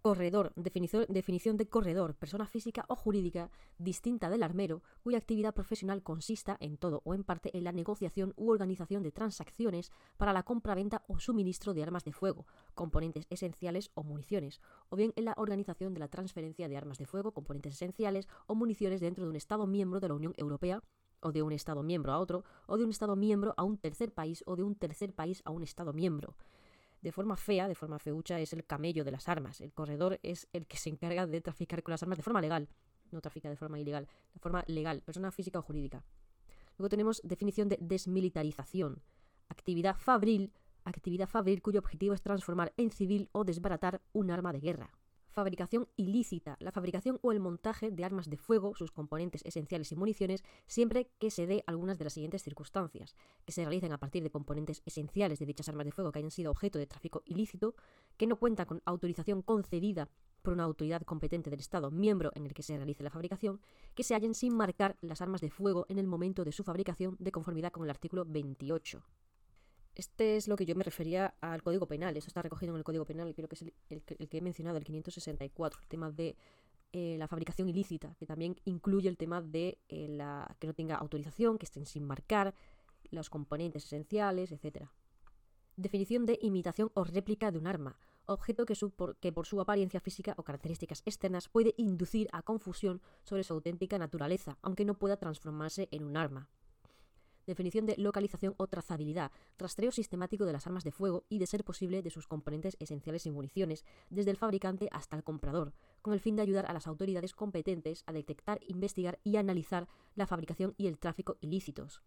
[0.04, 6.58] Corredor, definición, de corredor, persona física o jurídica distinta del armero, cuya actividad profesional consista
[6.60, 11.06] en todo o en parte en la negociación u organización de transacciones para la compra-venta
[11.08, 15.94] o suministro de armas de fuego, componentes esenciales o municiones, o bien en la organización
[15.94, 19.68] de la transferencia de armas de fuego, componentes esenciales o municiones dentro de un Estado
[19.68, 20.84] miembro de la Unión Europea
[21.22, 24.12] o de un Estado miembro a otro, o de un Estado miembro a un tercer
[24.12, 26.36] país o de un tercer país a un Estado miembro
[27.04, 29.60] de forma fea, de forma feucha, es el camello de las armas.
[29.60, 32.70] El corredor es el que se encarga de traficar con las armas de forma legal.
[33.12, 36.06] No trafica de forma ilegal, de forma legal, persona física o jurídica.
[36.78, 39.04] Luego tenemos definición de desmilitarización.
[39.50, 40.54] Actividad fabril,
[40.86, 44.89] actividad fabril cuyo objetivo es transformar en civil o desbaratar un arma de guerra.
[45.34, 46.58] Fabricación ilícita.
[46.60, 51.10] La fabricación o el montaje de armas de fuego, sus componentes esenciales y municiones, siempre
[51.17, 53.15] que se dé algunas de las siguientes circunstancias.
[53.43, 56.30] Que se realicen a partir de componentes esenciales de dichas armas de fuego que hayan
[56.30, 57.74] sido objeto de tráfico ilícito,
[58.15, 60.08] que no cuentan con autorización concedida
[60.43, 63.60] por una autoridad competente del Estado miembro en el que se realice la fabricación,
[63.96, 67.15] que se hallen sin marcar las armas de fuego en el momento de su fabricación
[67.17, 69.04] de conformidad con el artículo 28.
[69.95, 72.17] Este es lo que yo me refería al Código Penal.
[72.17, 74.84] Eso está recogido en el Código Penal creo que es el, que he mencionado, el
[74.84, 76.36] 564, el tema de
[76.93, 80.95] eh, la fabricación ilícita, que también incluye el tema de eh, la, que no tenga
[80.95, 82.56] autorización, que estén sin marcar,
[83.12, 84.88] los componentes esenciales, etc.
[85.75, 88.75] Definición de imitación o réplica de un arma, objeto que,
[89.19, 93.99] que, por su apariencia física o características externas puede inducir a confusión sobre su auténtica
[93.99, 96.49] naturaleza, aunque no pueda transformarse en un arma
[97.45, 101.63] definición de localización o trazabilidad, rastreo sistemático de las armas de fuego y, de ser
[101.63, 106.19] posible, de sus componentes esenciales y municiones, desde el fabricante hasta el comprador, con el
[106.19, 110.88] fin de ayudar a las autoridades competentes a detectar, investigar y analizar la fabricación y
[110.88, 112.01] el tráfico ilícitos.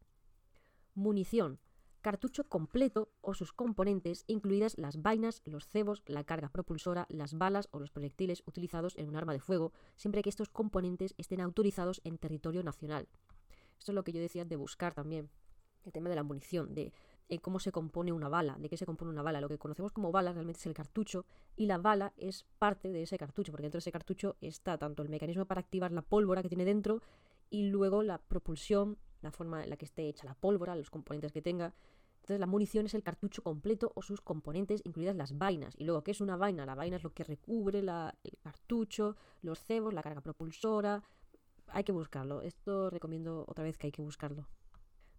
[0.94, 1.60] Munición.
[2.00, 7.68] Cartucho completo o sus componentes, incluidas las vainas, los cebos, la carga propulsora, las balas
[7.72, 12.00] o los proyectiles utilizados en un arma de fuego, siempre que estos componentes estén autorizados
[12.04, 13.08] en territorio nacional.
[13.78, 15.30] Esto es lo que yo decía de buscar también.
[15.84, 16.92] El tema de la munición, de
[17.28, 19.40] eh, cómo se compone una bala, de qué se compone una bala.
[19.40, 23.02] Lo que conocemos como bala realmente es el cartucho y la bala es parte de
[23.02, 26.42] ese cartucho, porque dentro de ese cartucho está tanto el mecanismo para activar la pólvora
[26.42, 27.02] que tiene dentro
[27.50, 31.32] y luego la propulsión, la forma en la que esté hecha la pólvora, los componentes
[31.32, 31.74] que tenga.
[32.16, 35.74] Entonces la munición es el cartucho completo o sus componentes, incluidas las vainas.
[35.78, 36.66] Y luego, ¿qué es una vaina?
[36.66, 37.90] La vaina es lo que recubre el
[38.42, 41.02] cartucho, los cebos, la carga propulsora,
[41.68, 42.42] hay que buscarlo.
[42.42, 44.46] Esto recomiendo otra vez que hay que buscarlo.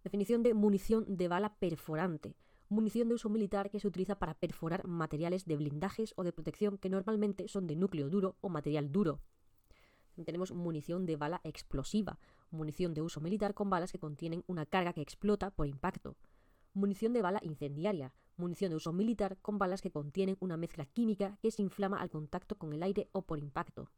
[0.04, 2.36] Definición de munición de bala perforante.
[2.68, 6.78] Munición de uso militar que se utiliza para perforar materiales de blindajes o de protección
[6.78, 9.20] que normalmente son de núcleo duro o material duro.
[10.24, 12.18] Tenemos munición de bala explosiva,
[12.50, 16.16] munición de uso militar con balas que contienen una carga que explota por impacto.
[16.74, 21.38] Munición de bala incendiaria, munición de uso militar con balas que contienen una mezcla química
[21.40, 23.90] que se inflama al contacto con el aire o por impacto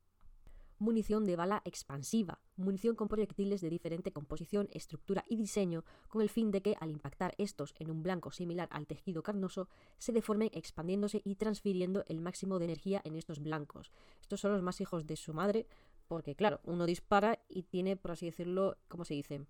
[0.81, 6.31] munición de bala expansiva, munición con proyectiles de diferente composición, estructura y diseño, con el
[6.31, 10.51] fin de que al impactar estos en un blanco similar al tejido carnoso, se deformen
[10.53, 13.93] expandiéndose y transfiriendo el máximo de energía en estos blancos.
[14.23, 15.67] Estos son los más hijos de su madre,
[16.09, 19.47] porque claro, uno dispara y tiene, por así decirlo, ¿cómo se dice?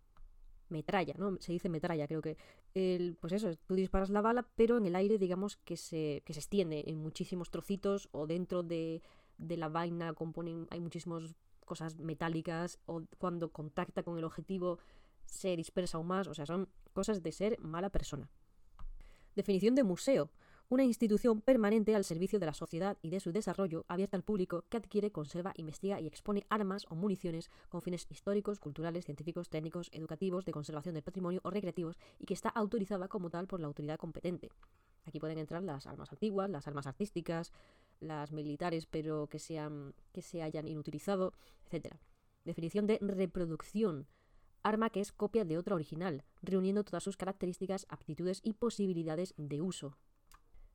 [0.70, 1.36] metralla, ¿no?
[1.40, 2.36] Se dice metralla, creo que.
[2.74, 6.32] El, pues eso, tú disparas la bala, pero en el aire, digamos, que se, que
[6.32, 9.02] se extiende en muchísimos trocitos o dentro de
[9.40, 14.78] de la vaina componen, hay muchísimas cosas metálicas o cuando contacta con el objetivo
[15.24, 18.28] se dispersa aún más, o sea, son cosas de ser mala persona.
[19.36, 20.30] Definición de museo.
[20.68, 24.64] Una institución permanente al servicio de la sociedad y de su desarrollo, abierta al público,
[24.68, 29.88] que adquiere, conserva, investiga y expone armas o municiones con fines históricos, culturales, científicos, técnicos,
[29.92, 33.66] educativos, de conservación del patrimonio o recreativos y que está autorizada como tal por la
[33.66, 34.50] autoridad competente.
[35.06, 37.52] Aquí pueden entrar las armas antiguas, las armas artísticas,
[38.00, 41.34] las militares pero que, se hayan inutilizado,
[41.70, 41.94] etc.
[42.44, 44.06] Definición de reproducción.
[44.62, 49.62] Arma que es copia de otra original, reuniendo todas sus características, aptitudes y posibilidades de
[49.62, 49.96] uso.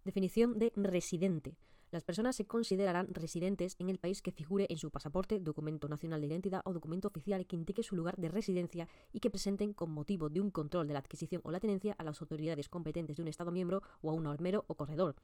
[0.03, 1.57] Definición de residente.
[1.91, 6.19] Las personas se considerarán residentes en el país que figure en su pasaporte, documento nacional
[6.19, 9.91] de identidad o documento oficial que indique su lugar de residencia y que presenten con
[9.91, 13.21] motivo de un control de la adquisición o la tenencia a las autoridades competentes de
[13.21, 15.15] un Estado miembro o a un armero o corredor,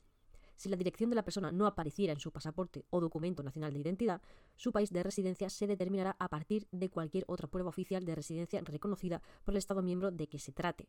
[0.62, 3.80] si la dirección de la persona no apareciera en su pasaporte o documento nacional de
[3.80, 4.22] identidad,
[4.56, 8.62] su país de residencia se determinará a partir de cualquier otra prueba oficial de residencia
[8.62, 10.88] reconocida por el Estado miembro de que se trate.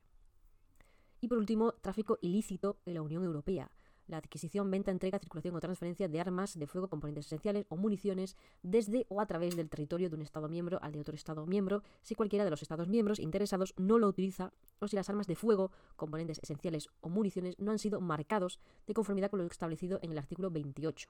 [1.23, 3.71] Y por último, tráfico ilícito en la Unión Europea
[4.13, 8.37] la adquisición, venta, entrega, circulación o transferencia de armas de fuego, componentes esenciales o municiones
[8.63, 11.83] desde o a través del territorio de un Estado miembro al de otro Estado miembro,
[12.03, 15.35] si cualquiera de los Estados miembros interesados no lo utiliza o si las armas de
[15.35, 20.13] fuego, componentes esenciales o municiones no han sido marcados de conformidad con lo establecido en
[20.13, 21.09] el artículo 28.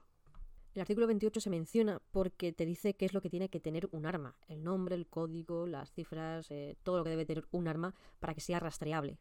[0.73, 3.89] El artículo 28 se menciona porque te dice qué es lo que tiene que tener
[3.91, 7.67] un arma, el nombre, el código, las cifras, eh, todo lo que debe tener un
[7.67, 9.19] arma para que sea rastreable.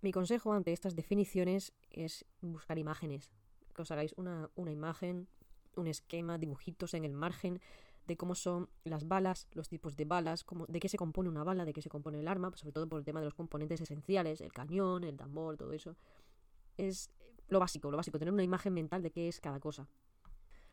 [0.00, 3.32] Mi consejo ante estas definiciones es buscar imágenes,
[3.74, 5.26] que os hagáis una, imagen,
[5.74, 7.60] un esquema, dibujitos en el margen
[8.06, 11.42] de cómo son las balas, los tipos de balas, cómo, de qué se compone una
[11.42, 13.80] bala, de qué se compone el arma, sobre todo por el tema de los componentes
[13.80, 15.96] esenciales, el cañón, el tambor, todo eso.
[16.76, 17.10] Es
[17.48, 19.88] lo básico, lo básico, tener una imagen mental de qué es cada cosa.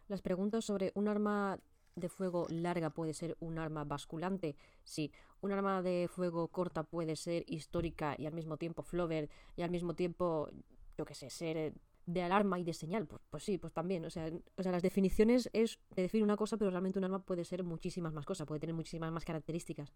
[0.07, 1.59] Las preguntas sobre un arma
[1.95, 4.55] de fuego larga puede ser un arma basculante?
[4.83, 5.11] Sí.
[5.41, 9.71] ¿Un arma de fuego corta puede ser histórica y al mismo tiempo flover y al
[9.71, 10.49] mismo tiempo,
[10.97, 11.73] yo qué sé, ser
[12.05, 13.07] de alarma y de señal?
[13.07, 14.05] Pues, pues sí, pues también.
[14.05, 17.19] O sea, o sea, las definiciones es de definir una cosa, pero realmente un arma
[17.19, 19.93] puede ser muchísimas más cosas, puede tener muchísimas más características.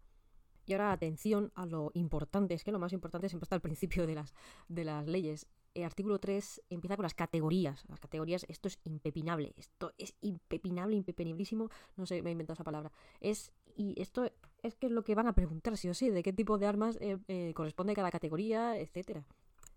[0.66, 4.06] Y ahora atención a lo importante, es que lo más importante siempre está al principio
[4.06, 4.34] de las,
[4.68, 7.84] de las leyes el artículo 3 empieza con las categorías.
[7.88, 9.54] Las categorías, esto es impepinable.
[9.56, 11.70] Esto es impepinable, impepeniblísimo.
[11.96, 12.92] No sé, me he inventado esa palabra.
[13.20, 14.30] Es, y esto
[14.62, 16.66] es que es lo que van a preguntar, sí o sí, de qué tipo de
[16.66, 19.24] armas eh, eh, corresponde cada categoría, etcétera.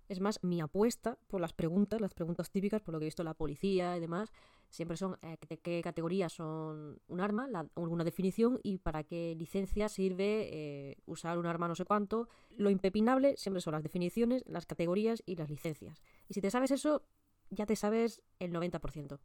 [0.09, 3.23] Es más, mi apuesta por las preguntas, las preguntas típicas, por lo que he visto
[3.23, 4.31] la policía y demás,
[4.69, 9.87] siempre son eh, de qué categoría son un arma, alguna definición y para qué licencia
[9.87, 12.27] sirve eh, usar un arma no sé cuánto.
[12.57, 16.01] Lo impepinable siempre son las definiciones, las categorías y las licencias.
[16.27, 17.03] Y si te sabes eso,
[17.49, 19.19] ya te sabes el 90%.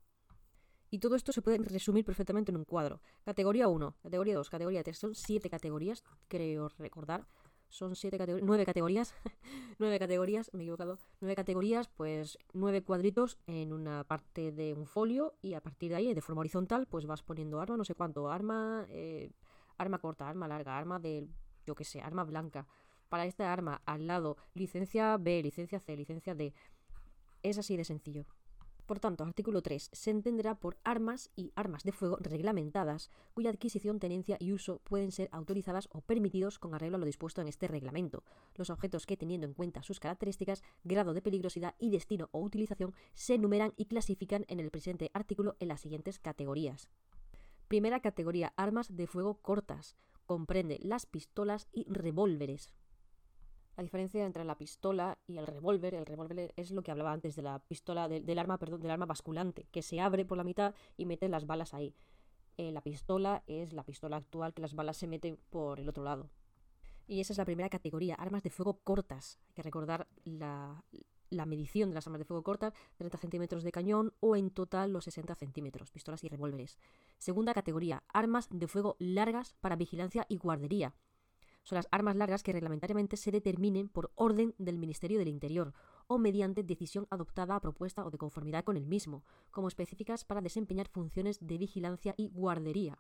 [0.90, 3.00] Y todo esto se puede resumir perfectamente en un cuadro.
[3.24, 4.98] Categoría 1, categoría 2, categoría 3.
[4.98, 7.26] Son 7 categorías, creo recordar.
[7.68, 9.14] Son siete categorías, nueve categorías,
[9.78, 14.86] nueve categorías, me he equivocado, nueve categorías, pues nueve cuadritos en una parte de un
[14.86, 17.94] folio y a partir de ahí, de forma horizontal, pues vas poniendo arma, no sé
[17.94, 19.32] cuánto, arma, eh,
[19.76, 21.28] arma corta, arma larga, arma de,
[21.66, 22.66] yo que sé, arma blanca.
[23.10, 26.54] Para esta arma, al lado, licencia B, licencia C, licencia D.
[27.42, 28.26] Es así de sencillo.
[28.88, 33.98] Por tanto, artículo 3 se entenderá por armas y armas de fuego reglamentadas, cuya adquisición,
[33.98, 37.68] tenencia y uso pueden ser autorizadas o permitidos con arreglo a lo dispuesto en este
[37.68, 38.24] reglamento.
[38.54, 42.94] Los objetos que, teniendo en cuenta sus características, grado de peligrosidad y destino o utilización,
[43.12, 46.88] se enumeran y clasifican en el presente artículo en las siguientes categorías.
[47.68, 49.96] Primera categoría, armas de fuego cortas.
[50.24, 52.72] Comprende las pistolas y revólveres.
[53.78, 57.36] La diferencia entre la pistola y el revólver, el revólver es lo que hablaba antes
[57.36, 60.74] de la pistola, del arma, perdón, del arma basculante, que se abre por la mitad
[60.96, 61.94] y mete las balas ahí.
[62.56, 66.02] Eh, la pistola es la pistola actual, que las balas se meten por el otro
[66.02, 66.28] lado.
[67.06, 69.38] Y esa es la primera categoría, armas de fuego cortas.
[69.46, 70.82] Hay que recordar la,
[71.30, 74.92] la medición de las armas de fuego cortas, 30 centímetros de cañón o en total
[74.92, 76.80] los 60 centímetros, pistolas y revólveres.
[77.18, 80.96] Segunda categoría, armas de fuego largas para vigilancia y guardería
[81.68, 85.74] son las armas largas que reglamentariamente se determinen por orden del Ministerio del Interior
[86.06, 90.40] o mediante decisión adoptada a propuesta o de conformidad con el mismo, como específicas para
[90.40, 92.98] desempeñar funciones de vigilancia y guardería.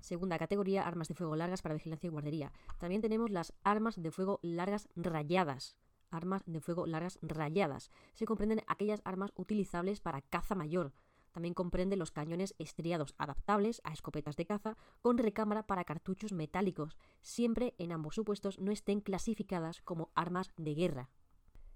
[0.00, 2.52] Segunda categoría, armas de fuego largas para vigilancia y guardería.
[2.78, 5.76] También tenemos las armas de fuego largas rayadas.
[6.10, 7.90] Armas de fuego largas rayadas.
[8.14, 10.94] Se comprenden aquellas armas utilizables para caza mayor,
[11.32, 16.96] también comprende los cañones estriados adaptables a escopetas de caza con recámara para cartuchos metálicos,
[17.22, 21.10] siempre en ambos supuestos no estén clasificadas como armas de guerra.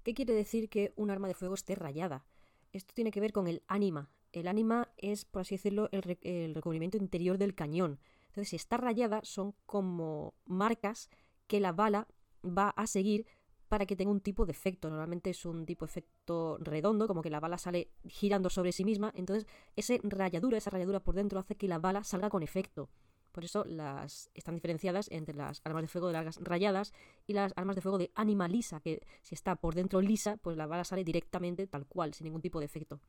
[0.02, 2.26] ¿Qué quiere decir que un arma de fuego esté rayada?
[2.72, 4.10] Esto tiene que ver con el ánima.
[4.32, 8.00] El ánima es, por así decirlo, el, el recubrimiento interior del cañón.
[8.26, 11.08] Entonces, si está rayada, son como marcas
[11.46, 12.08] que la bala
[12.44, 13.26] va a seguir
[13.74, 14.88] para que tenga un tipo de efecto.
[14.88, 18.84] Normalmente es un tipo de efecto redondo, como que la bala sale girando sobre sí
[18.84, 19.12] misma.
[19.16, 22.88] Entonces, esa rayadura, esa rayadura por dentro hace que la bala salga con efecto.
[23.32, 26.92] Por eso las están diferenciadas entre las armas de fuego de largas rayadas
[27.26, 30.56] y las armas de fuego de ánima lisa, que si está por dentro lisa, pues
[30.56, 33.00] la bala sale directamente tal cual, sin ningún tipo de efecto.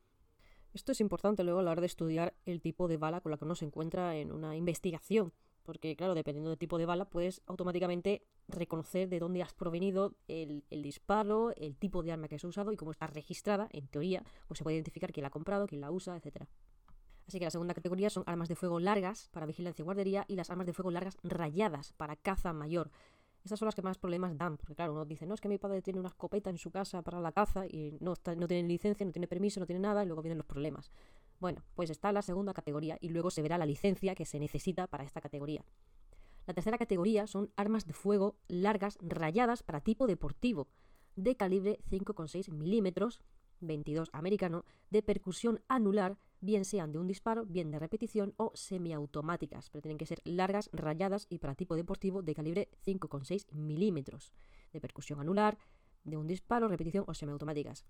[0.74, 3.38] Esto es importante luego a la hora de estudiar el tipo de bala con la
[3.38, 5.32] que uno se encuentra en una investigación
[5.66, 10.64] porque claro, dependiendo del tipo de bala, puedes automáticamente reconocer de dónde has provenido el,
[10.70, 14.58] disparo, el tipo de arma que has usado y cómo está registrada, en teoría, pues
[14.58, 16.44] se puede identificar quién la ha comprado, quién la usa, etc.
[17.26, 20.36] Así que la segunda categoría son armas de fuego largas para vigilancia y guardería y
[20.36, 22.90] las armas de fuego largas rayadas para caza mayor.
[23.42, 25.58] Estas son las que más problemas dan, porque claro, uno dice, no, es que mi
[25.58, 29.06] padre tiene una escopeta en su casa para la caza y no, no tiene licencia,
[29.06, 30.90] no tiene permiso, no tiene nada y luego vienen los problemas.
[31.38, 34.86] Bueno, pues está la segunda categoría y luego se verá la licencia que se necesita
[34.86, 35.64] para esta categoría.
[36.46, 40.68] La tercera categoría son armas de fuego largas rayadas para tipo deportivo,
[41.16, 43.20] de calibre 5,6 milímetros,
[43.60, 49.70] 22 americano, de percusión anular, bien sean de un disparo, bien de repetición o semiautomáticas,
[49.70, 54.32] pero tienen que ser largas, rayadas y para tipo deportivo de calibre 5,6 milímetros,
[54.72, 55.58] de percusión anular,
[56.04, 57.84] de un disparo, repetición o semiautomáticas.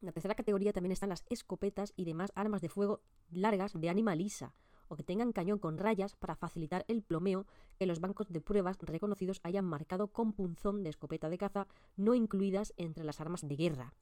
[0.00, 3.90] En la tercera categoría también están las escopetas y demás armas de fuego largas de
[3.90, 4.54] ánima lisa
[4.88, 7.46] o que tengan cañón con rayas para facilitar el plomeo
[7.78, 12.14] que los bancos de pruebas reconocidos hayan marcado con punzón de escopeta de caza no
[12.14, 13.94] incluidas entre las armas de guerra,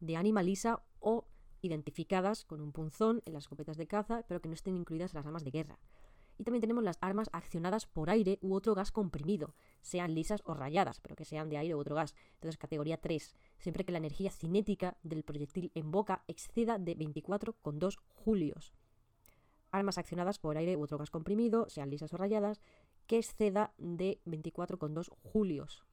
[0.00, 1.26] de ánima lisa o
[1.62, 5.18] identificadas con un punzón en las escopetas de caza, pero que no estén incluidas en
[5.18, 5.78] las armas de guerra.
[6.38, 10.54] Y también tenemos las armas accionadas por aire u otro gas comprimido, sean lisas o
[10.54, 12.14] rayadas, pero que sean de aire u otro gas.
[12.34, 17.98] Entonces, categoría 3, siempre que la energía cinética del proyectil en boca exceda de 24,2
[18.14, 18.74] julios.
[19.70, 22.60] Armas accionadas por aire u otro gas comprimido, sean lisas o rayadas,
[23.06, 25.84] que exceda de 24,2 julios.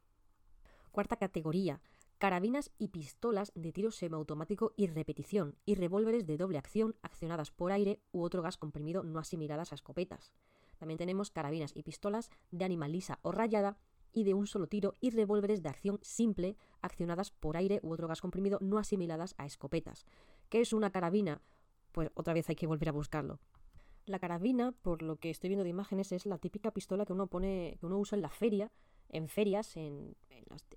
[0.92, 1.82] Cuarta categoría,
[2.24, 7.74] carabinas y pistolas de tiro semiautomático y repetición, y revólveres de doble acción accionadas por
[7.74, 10.32] aire u otro gas comprimido no asimiladas a escopetas.
[10.78, 13.78] También tenemos carabinas y pistolas de ánima lisa o rayada
[14.14, 18.08] y de un solo tiro y revólveres de acción simple accionadas por aire u otro
[18.08, 20.06] gas comprimido no asimiladas a escopetas.
[20.48, 21.42] ¿Qué es una carabina?
[21.92, 23.42] Pues otra vez hay que volver a buscarlo.
[24.06, 27.28] La carabina, por lo que estoy viendo de imágenes, es la típica pistola que uno
[27.28, 28.72] pone, que uno usa en la feria
[29.14, 30.16] en ferias, en,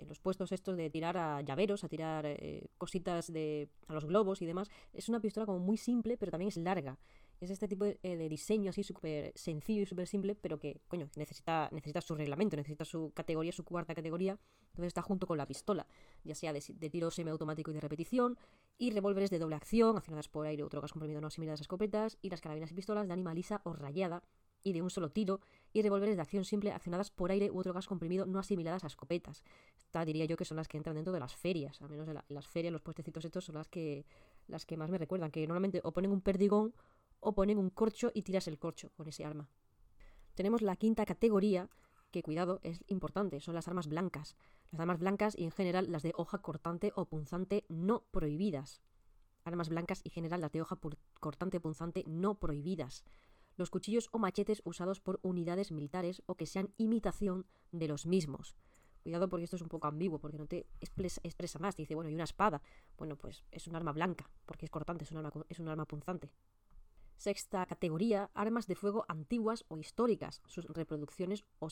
[0.07, 4.41] los puestos estos de tirar a llaveros, a tirar eh, cositas de, a los globos
[4.41, 4.71] y demás.
[4.93, 6.99] Es una pistola como muy simple, pero también es larga.
[7.41, 11.11] Es este tipo de, eh, diseño así súper sencillo y súper simple, pero que, coño,
[11.17, 14.39] necesita, necesita su reglamento, necesita su categoría, su cuarta categoría.
[14.69, 15.87] Entonces está junto con la pistola,
[16.25, 18.39] ya sea de, tiro semiautomático y de repetición,
[18.79, 21.65] y revólveres de doble acción, accionadas por aire o otro gas comprimido no similares a
[21.65, 24.23] escopetas, y las carabinas y pistolas de ánima lisa o rayada,
[24.67, 25.41] y de un solo tiro,
[25.73, 28.89] y revólveres de acción simple accionadas por aire u otro gas comprimido no asimiladas a
[28.89, 29.45] escopetas.
[29.79, 32.19] Esta diría yo que son las que entran dentro de las ferias, al menos en,
[32.29, 34.07] las ferias, los puestecitos estos son las que,
[34.49, 36.75] las que más me recuerdan, que normalmente o ponen un perdigón
[37.21, 39.49] o ponen un corcho y tiras el corcho con ese arma.
[40.35, 41.71] Tenemos la quinta categoría,
[42.11, 44.37] que cuidado, es importante, son las armas blancas.
[44.73, 48.83] Las armas blancas y en general las de hoja cortante o punzante no prohibidas.
[49.45, 50.77] Armas blancas y en general las de hoja
[51.21, 53.05] cortante o punzante no prohibidas
[53.57, 58.57] los cuchillos o machetes usados por unidades militares o que sean imitación de los mismos.
[59.03, 61.77] Cuidado porque esto es un poco ambiguo, porque no te expresa más.
[61.77, 62.61] Te dice, bueno, y una espada.
[62.99, 65.87] Bueno, pues es un arma blanca, porque es cortante, es un arma, es un arma
[65.87, 66.33] punzante.
[67.17, 71.69] Sexta categoría, armas de fuego antiguas o históricas, sus reproducciones o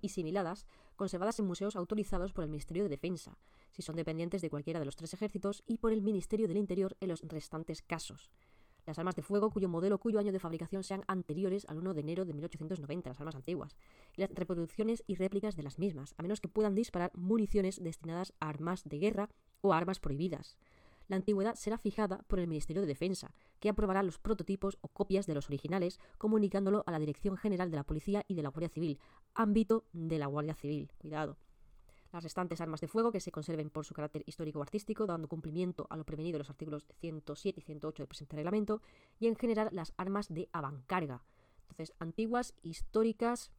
[0.00, 0.66] y similadas,
[0.96, 3.38] conservadas en museos autorizados por el Ministerio de Defensa,
[3.70, 6.96] si son dependientes de cualquiera de los tres ejércitos, y por el Ministerio del Interior
[7.00, 8.32] en los restantes casos
[8.88, 12.00] las armas de fuego cuyo modelo cuyo año de fabricación sean anteriores al 1 de
[12.00, 13.76] enero de 1890, las armas antiguas,
[14.16, 18.32] y las reproducciones y réplicas de las mismas, a menos que puedan disparar municiones destinadas
[18.40, 19.28] a armas de guerra
[19.60, 20.56] o armas prohibidas.
[21.06, 25.26] La antigüedad será fijada por el Ministerio de Defensa, que aprobará los prototipos o copias
[25.26, 28.70] de los originales, comunicándolo a la Dirección General de la Policía y de la Guardia
[28.70, 28.98] Civil,
[29.34, 30.90] ámbito de la Guardia Civil.
[30.96, 31.36] Cuidado
[32.12, 35.28] las restantes armas de fuego que se conserven por su carácter histórico o artístico, dando
[35.28, 38.80] cumplimiento a lo prevenido en los artículos 107 y 108 del presente reglamento,
[39.18, 41.22] y en general las armas de avancarga.
[41.62, 43.50] Entonces, antiguas, históricas,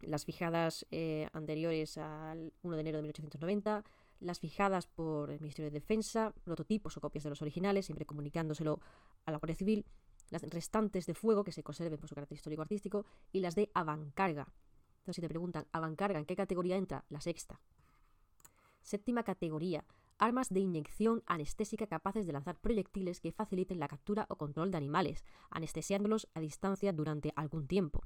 [0.00, 3.84] las fijadas eh, anteriores al 1 de enero de 1890,
[4.20, 8.80] las fijadas por el Ministerio de Defensa, prototipos o copias de los originales, siempre comunicándoselo
[9.24, 9.86] a la Guardia Civil,
[10.30, 14.48] las restantes de fuego que se conserven por su carácter histórico-artístico y las de avancarga.
[14.98, 17.04] Entonces, si te preguntan, ¿avancarga en qué categoría entra?
[17.10, 17.60] La sexta.
[18.84, 19.86] Séptima categoría.
[20.18, 24.76] Armas de inyección anestésica capaces de lanzar proyectiles que faciliten la captura o control de
[24.76, 28.02] animales, anestesiándolos a distancia durante algún tiempo.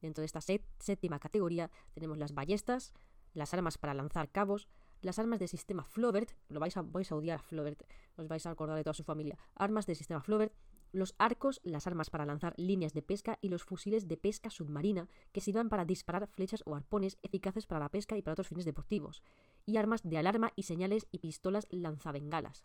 [0.00, 2.94] Dentro de esta séptima categoría tenemos las ballestas,
[3.34, 4.68] las armas para lanzar cabos,
[5.02, 8.84] las armas del sistema Flaubert, lo vais a, vais a os vais a acordar de
[8.84, 10.54] toda su familia, armas del sistema Flaubert,
[10.92, 15.08] los arcos, las armas para lanzar líneas de pesca y los fusiles de pesca submarina
[15.32, 18.64] que sirvan para disparar flechas o arpones eficaces para la pesca y para otros fines
[18.64, 19.22] deportivos,
[19.66, 22.64] y armas de alarma y señales y pistolas lanzabengalas.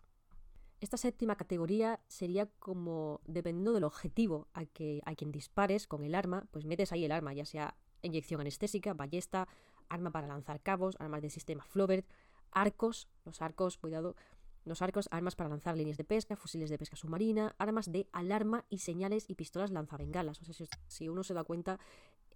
[0.80, 6.14] Esta séptima categoría sería como, dependiendo del objetivo a, que, a quien dispares con el
[6.14, 9.46] arma, pues metes ahí el arma, ya sea inyección anestésica, ballesta,
[9.88, 12.04] arma para lanzar cabos, armas del sistema Flaubert,
[12.50, 14.16] arcos, los arcos, cuidado,
[14.64, 18.64] los arcos, armas para lanzar líneas de pesca, fusiles de pesca submarina, armas de alarma
[18.68, 20.40] y señales y pistolas lanzabengalas.
[20.40, 21.78] O sea, si, uno se da cuenta,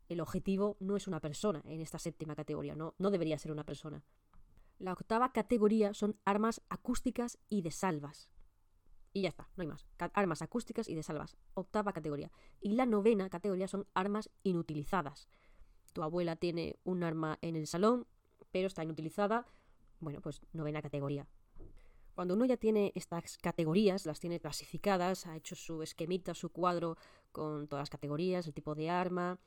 [0.09, 4.05] el objetivo no es una persona en esta séptima categoría, no debería ser una persona.
[4.79, 8.29] La octava categoría son armas acústicas y de salvas.
[9.12, 9.87] Y ya está, no hay más.
[10.12, 11.39] Armas acústicas y de salvas.
[11.55, 12.31] Octava categoría.
[12.61, 15.29] Y la novena categoría son armas inutilizadas.
[15.95, 18.07] Tu abuela tiene un arma en el salón,
[18.51, 19.47] pero está inutilizada.
[20.01, 21.27] Bueno, pues novena categoría.
[22.14, 26.99] Cuando uno ya tiene estas categorías, las tiene clasificadas, ha hecho su esquemita, su cuadro
[27.33, 29.39] con todas las categorías, el tipo de arma,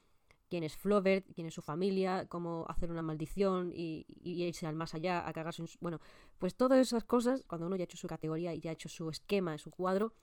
[0.50, 4.94] quién es Flaubert, quién es su familia, cómo hacer una maldición y, irse al más
[4.96, 5.78] allá, a cagarse en su...
[5.80, 6.00] Bueno,
[6.38, 8.90] pues todas esas cosas, cuando uno ya ha hecho su categoría y ya ha hecho
[8.90, 10.14] su esquema, su cuadro,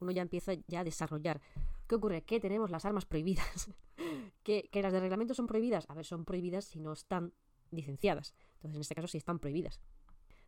[0.00, 1.40] uno ya empieza ya a desarrollar.
[1.86, 2.22] ¿Qué ocurre?
[2.22, 3.70] Que tenemos las armas prohibidas.
[4.42, 5.84] ¿Que, ¿Que las de reglamento son prohibidas?
[5.88, 7.32] A ver, son prohibidas si no están
[7.70, 8.34] licenciadas.
[8.56, 9.80] Entonces, en este caso sí están prohibidas.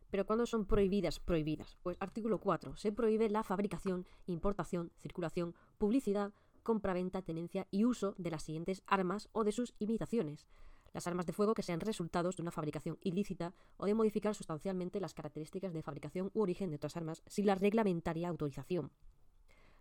[0.09, 1.19] Pero ¿cuándo son prohibidas?
[1.19, 1.77] Prohibidas.
[1.83, 2.75] Pues artículo 4.
[2.77, 6.33] Se prohíbe la fabricación, importación, circulación, publicidad,
[6.67, 10.49] compraventa, tenencia y uso de las siguientes armas o de sus imitaciones.
[10.91, 14.99] Las armas de fuego que sean resultados de una fabricación ilícita o de modificar sustancialmente
[14.99, 18.91] las características de fabricación u origen de otras armas sin la reglamentaria autorización.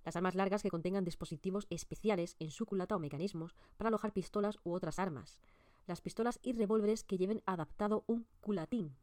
[0.05, 4.61] Las armas largas que contengan dispositivos especiales en su culata o mecanismos para alojar pistolas
[4.62, 5.41] u otras armas.
[5.89, 8.95] Las pistolas y revólveres que lleven adaptado un culatín,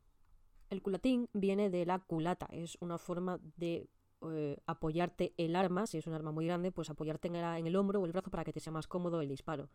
[0.69, 3.89] el culatín viene de la culata, es una forma de
[4.31, 7.99] eh, apoyarte el arma, si es un arma muy grande, pues apoyarte en el, hombro
[7.99, 9.69] o el brazo para que te sea más cómodo el disparo.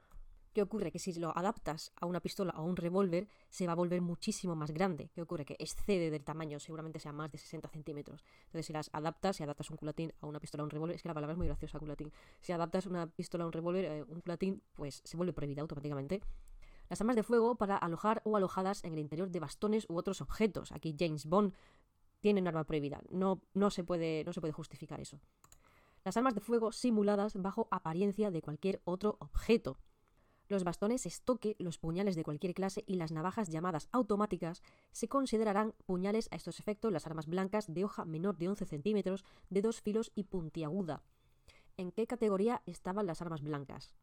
[0.53, 0.91] ¿Qué ocurre?
[0.91, 4.01] Que si lo adaptas a una pistola o a un revólver, se va a volver
[4.01, 5.11] muchísimo más grande.
[5.15, 5.45] ¿Qué ocurre?
[5.45, 8.25] Que excede del tamaño, seguramente sea más de 60 centímetros.
[8.47, 11.03] Entonces, si las adaptas, si adaptas un culatín a una pistola o un revólver, es
[11.03, 12.11] que la palabra es muy graciosa, culatín.
[12.41, 16.23] Si adaptas una pistola a un revólver, eh, un culatín, pues se vuelve prohibida automáticamente.
[16.89, 20.23] Las armas de fuego para alojar o alojadas en el interior de bastones u otros
[20.23, 20.73] objetos.
[20.73, 21.53] Aquí James Bond
[22.21, 23.01] tiene un arma prohibida.
[23.11, 25.21] No, no, se puede, no se puede justificar eso.
[26.05, 29.79] Las armas de fuego simuladas bajo apariencia de cualquier otro objeto.
[30.49, 34.63] Los bastones estoque, los puñales de cualquier clase y las navajas llamadas automáticas
[34.93, 39.25] se considerarán puñales a estos efectos las armas blancas de hoja menor de 11 centímetros,
[39.51, 41.03] de dos filos y puntiaguda.
[41.77, 43.95] ¿En qué categoría estaban las armas blancas?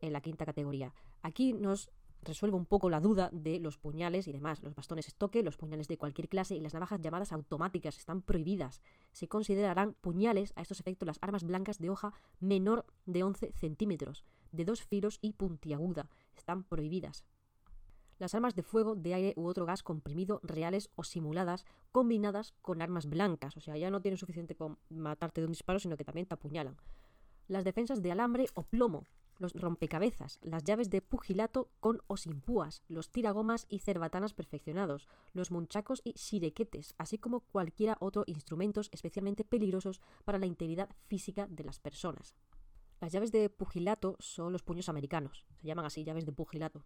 [0.00, 0.92] En la quinta categoría.
[1.22, 1.90] Aquí nos
[2.22, 4.62] resuelve un poco la duda de los puñales y demás.
[4.62, 8.82] Los bastones estoque, los puñales de cualquier clase y las navajas llamadas automáticas están prohibidas.
[9.12, 14.24] Se considerarán puñales a estos efectos las armas blancas de hoja menor de 11 centímetros,
[14.52, 16.08] de dos filos y puntiaguda.
[16.36, 17.24] Están prohibidas.
[18.18, 22.82] Las armas de fuego, de aire u otro gas comprimido reales o simuladas combinadas con
[22.82, 23.56] armas blancas.
[23.56, 26.34] O sea, ya no tienen suficiente con matarte de un disparo, sino que también te
[26.34, 26.76] apuñalan.
[27.48, 29.06] Las defensas de alambre o plomo,
[29.40, 35.08] los rompecabezas, las llaves de pugilato con o sin púas, los tiragomas y cerbatanas perfeccionados,
[35.32, 41.46] los munchacos y sirequetes, así como cualquiera otro instrumentos especialmente peligrosos para la integridad física
[41.48, 42.36] de las personas.
[43.00, 46.84] Las llaves de pugilato son los puños americanos, se llaman así llaves de pugilato.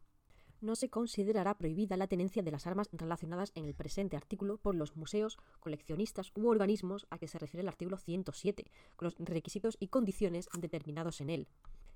[0.60, 4.76] No se considerará prohibida la tenencia de las armas relacionadas en el presente artículo por
[4.76, 8.64] los museos, coleccionistas u organismos a que se refiere el artículo 107,
[8.96, 11.48] con los requisitos y condiciones determinados en él.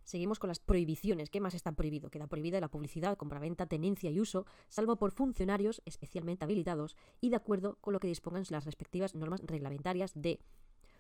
[0.08, 1.28] Seguimos con las prohibiciones.
[1.28, 2.08] ¿Qué más está prohibido?
[2.08, 7.36] Queda prohibida la publicidad, compraventa, tenencia y uso, salvo por funcionarios especialmente habilitados y de
[7.36, 10.40] acuerdo con lo que dispongan las respectivas normas reglamentarias de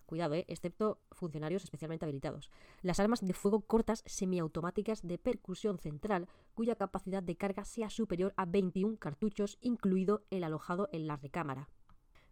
[0.04, 0.44] cuidado, ¿eh?
[0.46, 2.50] excepto funcionarios especialmente habilitados.
[2.82, 8.34] Las armas de fuego cortas semiautomáticas de percusión central, cuya capacidad de carga sea superior
[8.36, 11.70] a 21 cartuchos, incluido el alojado en la recámara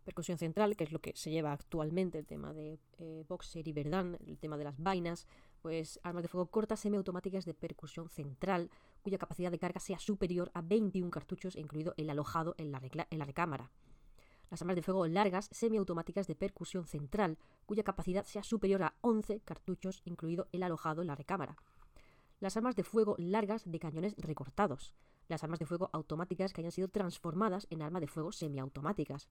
[0.07, 3.72] percusión central, que es lo que se lleva actualmente, el tema de eh, Boxer y
[3.72, 5.27] Verdán, el tema de las vainas,
[5.67, 8.71] pues armas de fuego cortas semiautomáticas de percusión central,
[9.03, 13.19] cuya capacidad de carga sea superior a 21 cartuchos, incluido el alojado en la, en
[13.19, 13.73] la recámara.
[14.49, 17.37] Las armas de fuego largas semiautomáticas de percusión central,
[17.67, 21.57] cuya capacidad sea superior a 11 cartuchos, incluido el alojado en la recámara.
[22.39, 24.95] Las armas de fuego largas de cañones recortados.
[25.27, 29.29] Las armas de fuego automáticas que hayan sido transformadas en armas de fuego semiautomáticas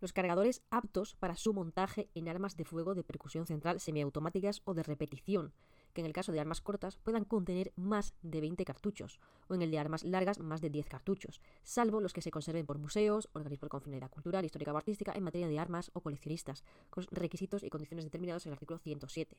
[0.00, 4.74] los cargadores aptos para su montaje en armas de fuego de percusión central semiautomáticas o
[4.74, 5.52] de repetición,
[5.92, 9.18] que en el caso de armas cortas puedan contener más de 20 cartuchos,
[9.48, 12.66] o en el de armas largas más de 10 cartuchos, salvo los que se conserven
[12.66, 16.64] por museos, organismos con finalidad cultural, histórica o artística en materia de armas o coleccionistas,
[16.90, 19.38] con requisitos y condiciones determinados en el artículo 107.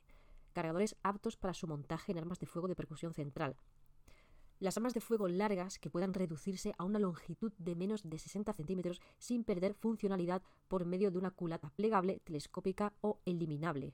[0.53, 3.55] Cargadores aptos para su montaje en armas de fuego de percusión central,
[4.59, 8.53] las armas de fuego largas que puedan reducirse a una longitud de menos de 60
[8.53, 13.93] centímetros sin perder funcionalidad por medio de una culata plegable, telescópica o eliminable.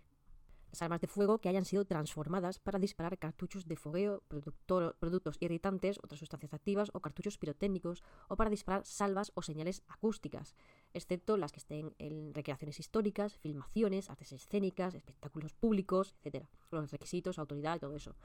[0.71, 5.99] Las armas de fuego que hayan sido transformadas para disparar cartuchos de fogueo, productos irritantes,
[6.01, 10.55] otras sustancias activas o cartuchos pirotécnicos o para disparar salvas o señales acústicas,
[10.95, 16.47] excepto las que estén en recreaciones históricas, filmaciones, artes escénicas, espectáculos públicos, etc.
[16.71, 18.15] Los requisitos, autoridad y todo eso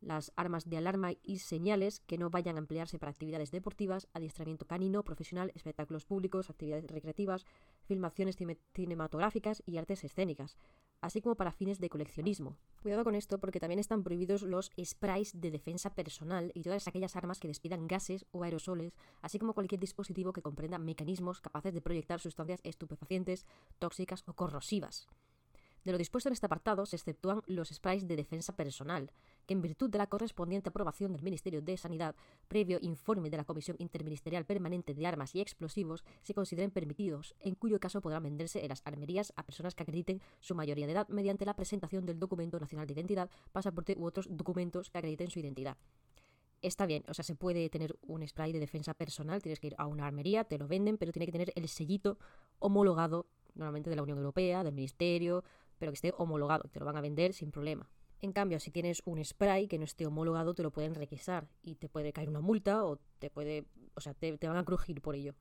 [0.00, 4.66] las armas de alarma y señales que no vayan a emplearse para actividades deportivas, adiestramiento
[4.66, 7.44] canino, profesional, espectáculos públicos, actividades recreativas,
[7.84, 8.36] filmaciones
[8.74, 10.56] cinematográficas y artes escénicas,
[11.00, 12.56] así como para fines de coleccionismo.
[12.82, 17.16] Cuidado con esto porque también están prohibidos los sprays de defensa personal y todas aquellas
[17.16, 21.80] armas que despidan gases o aerosoles, así como cualquier dispositivo que comprenda mecanismos capaces de
[21.80, 23.46] proyectar sustancias estupefacientes,
[23.78, 25.08] tóxicas o corrosivas.
[25.84, 29.12] De lo dispuesto en este apartado se exceptúan los sprays de defensa personal,
[29.46, 32.14] que en virtud de la correspondiente aprobación del Ministerio de Sanidad,
[32.48, 37.54] previo informe de la Comisión Interministerial Permanente de Armas y Explosivos, se consideren permitidos, en
[37.54, 41.08] cuyo caso podrán venderse en las armerías a personas que acrediten su mayoría de edad
[41.08, 45.38] mediante la presentación del documento nacional de identidad, pasaporte u otros documentos que acrediten su
[45.38, 45.76] identidad
[46.62, 49.74] está bien, o sea, se puede tener un spray de defensa personal, tienes que ir
[49.78, 52.18] a una armería, te lo venden, pero tiene que tener el sellito
[52.58, 55.44] homologado, normalmente de la Unión Europea, del Ministerio,
[55.78, 57.88] pero que esté homologado, te lo van a vender sin problema.
[58.22, 61.74] En cambio, si tienes un spray que no esté homologado, te lo pueden requisar y
[61.74, 65.02] te puede caer una multa o te puede, o sea, te, te van a crujir
[65.02, 65.34] por ello.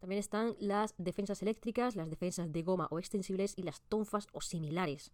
[0.00, 4.40] También están las defensas eléctricas, las defensas de goma o extensibles y las tonfas o
[4.40, 5.12] similares.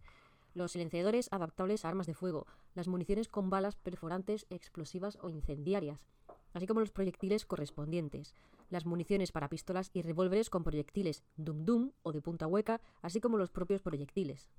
[0.53, 6.07] Los silenciadores adaptables a armas de fuego, las municiones con balas perforantes, explosivas o incendiarias,
[6.53, 8.33] así como los proyectiles correspondientes,
[8.69, 13.19] las municiones para pistolas y revólveres con proyectiles Dum Dum o de punta hueca, así
[13.19, 14.49] como los propios proyectiles.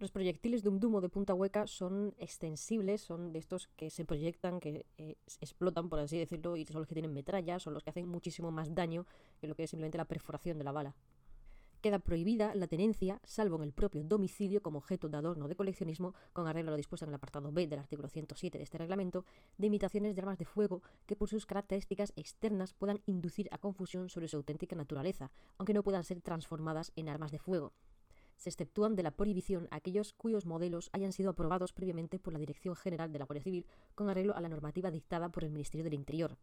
[0.00, 4.04] Los proyectiles Dum Dum o de punta hueca son extensibles, son de estos que se
[4.04, 7.84] proyectan, que eh, explotan, por así decirlo, y son los que tienen metralla, son los
[7.84, 9.06] que hacen muchísimo más daño
[9.40, 10.96] que lo que es simplemente la perforación de la bala.
[11.80, 16.14] Queda prohibida la tenencia, salvo en el propio domicilio como objeto de adorno de coleccionismo,
[16.32, 19.24] con arreglo a lo dispuesto en el apartado B del artículo 107 de este reglamento,
[19.58, 24.08] de imitaciones de armas de fuego que por sus características externas puedan inducir a confusión
[24.08, 27.74] sobre su auténtica naturaleza, aunque no puedan ser transformadas en armas de fuego.
[28.36, 32.76] Se exceptúan de la prohibición aquellos cuyos modelos hayan sido aprobados previamente por la Dirección
[32.76, 35.94] General de la Guardia Civil con arreglo a la normativa dictada por el Ministerio del
[35.94, 36.36] Interior,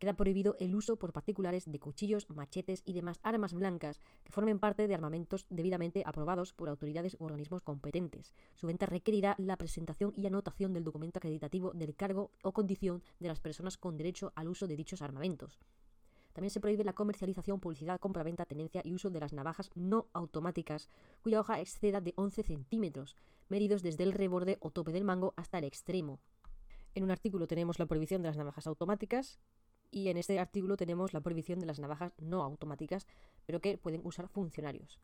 [0.00, 4.58] Queda prohibido el uso por particulares de cuchillos, machetes y demás armas blancas que formen
[4.58, 8.32] parte de armamentos debidamente aprobados por autoridades u organismos competentes.
[8.54, 13.28] Su venta requerirá la presentación y anotación del documento acreditativo del cargo o condición de
[13.28, 15.60] las personas con derecho al uso de dichos armamentos.
[16.40, 20.88] También se prohíbe la comercialización, publicidad, compra-venta, tenencia y uso de las navajas no automáticas,
[21.20, 23.14] cuya hoja exceda de 11 centímetros,
[23.50, 26.18] medidos desde el reborde o tope del mango hasta el extremo.
[26.94, 29.38] En un artículo tenemos la prohibición de las navajas automáticas,
[29.90, 33.06] y en este artículo tenemos la prohibición de las navajas no automáticas,
[33.44, 34.98] pero que pueden usar funcionarios.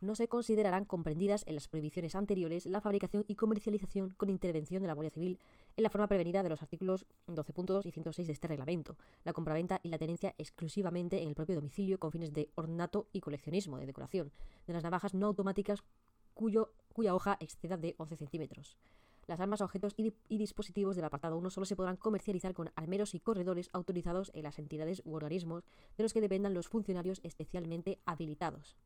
[0.00, 4.88] No se considerarán comprendidas en las prohibiciones anteriores la fabricación y comercialización con intervención de
[4.88, 5.38] la Guardia Civil
[5.76, 9.78] en la forma prevenida de los artículos 12.2 y 106 de este reglamento, la compraventa
[9.82, 13.84] y la tenencia exclusivamente en el propio domicilio con fines de ornato y coleccionismo, de
[13.84, 14.32] decoración,
[14.66, 15.84] de las navajas no automáticas
[16.32, 18.78] cuya hoja exceda de 11 centímetros.
[19.26, 23.20] Las armas, objetos y, dispositivos del apartado 1 solo se podrán comercializar con armeros y
[23.20, 25.62] corredores autorizados en las entidades u organismos
[25.98, 28.76] de los que dependan los funcionarios especialmente habilitados.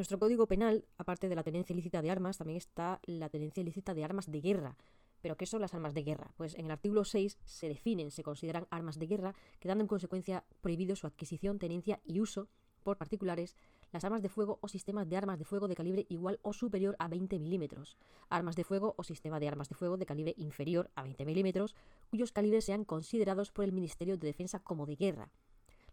[0.00, 3.92] Nuestro Código Penal, aparte de la tenencia ilícita de armas, también está la tenencia ilícita
[3.92, 4.78] de armas de guerra.
[5.20, 6.32] ¿Pero qué son las armas de guerra?
[6.38, 10.42] Pues en el artículo 6 se definen, se consideran armas de guerra, quedando en consecuencia
[10.62, 12.48] prohibido su adquisición, tenencia y uso
[12.82, 13.56] por particulares
[13.92, 16.96] las armas de fuego o sistemas de armas de fuego de calibre igual o superior
[16.98, 17.98] a 20 milímetros,
[18.30, 21.76] armas de fuego o sistema de armas de fuego de calibre inferior a 20 milímetros,
[22.08, 25.30] cuyos calibres sean considerados por el Ministerio de Defensa como de guerra,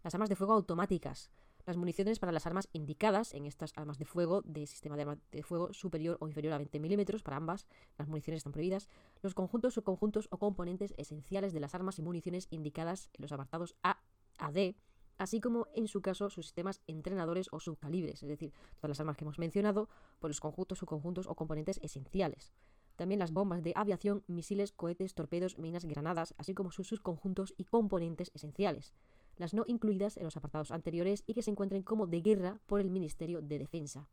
[0.02, 1.30] las armas de fuego automáticas,
[1.68, 5.42] las municiones para las armas indicadas en estas armas de fuego de sistema de de
[5.42, 7.66] fuego superior o inferior a 20 milímetros, para ambas
[7.98, 8.88] las municiones están prohibidas,
[9.20, 13.76] los conjuntos, subconjuntos o componentes esenciales de las armas y municiones indicadas en los apartados
[13.82, 13.98] A
[14.38, 14.76] a D,
[15.18, 19.18] así como en su caso sus sistemas entrenadores o subcalibres, es decir, todas las armas
[19.18, 19.90] que hemos mencionado,
[20.20, 22.54] por los conjuntos, subconjuntos o componentes esenciales.
[22.96, 27.64] También las bombas de aviación, misiles, cohetes, torpedos, minas, granadas, así como sus subconjuntos y
[27.64, 28.94] componentes esenciales.
[29.38, 32.80] Las no incluidas en los apartados anteriores y que se encuentren como de guerra por
[32.80, 34.08] el Ministerio de Defensa.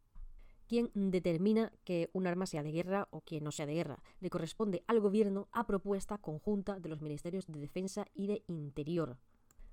[0.67, 4.01] ¿Quién determina que un arma sea de guerra o que no sea de guerra?
[4.19, 9.17] Le corresponde al Gobierno a propuesta conjunta de los Ministerios de Defensa y de Interior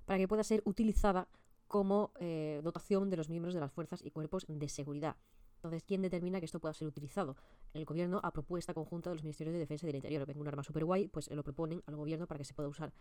[0.05, 1.27] para que pueda ser utilizada
[1.67, 5.15] como eh, dotación de los miembros de las fuerzas y cuerpos de seguridad.
[5.55, 7.37] Entonces, ¿quién determina que esto pueda ser utilizado?
[7.73, 10.25] El gobierno a propuesta conjunta de los ministerios de defensa y del interior.
[10.25, 12.91] Venga un arma super guay, pues lo proponen al gobierno para que se pueda usar.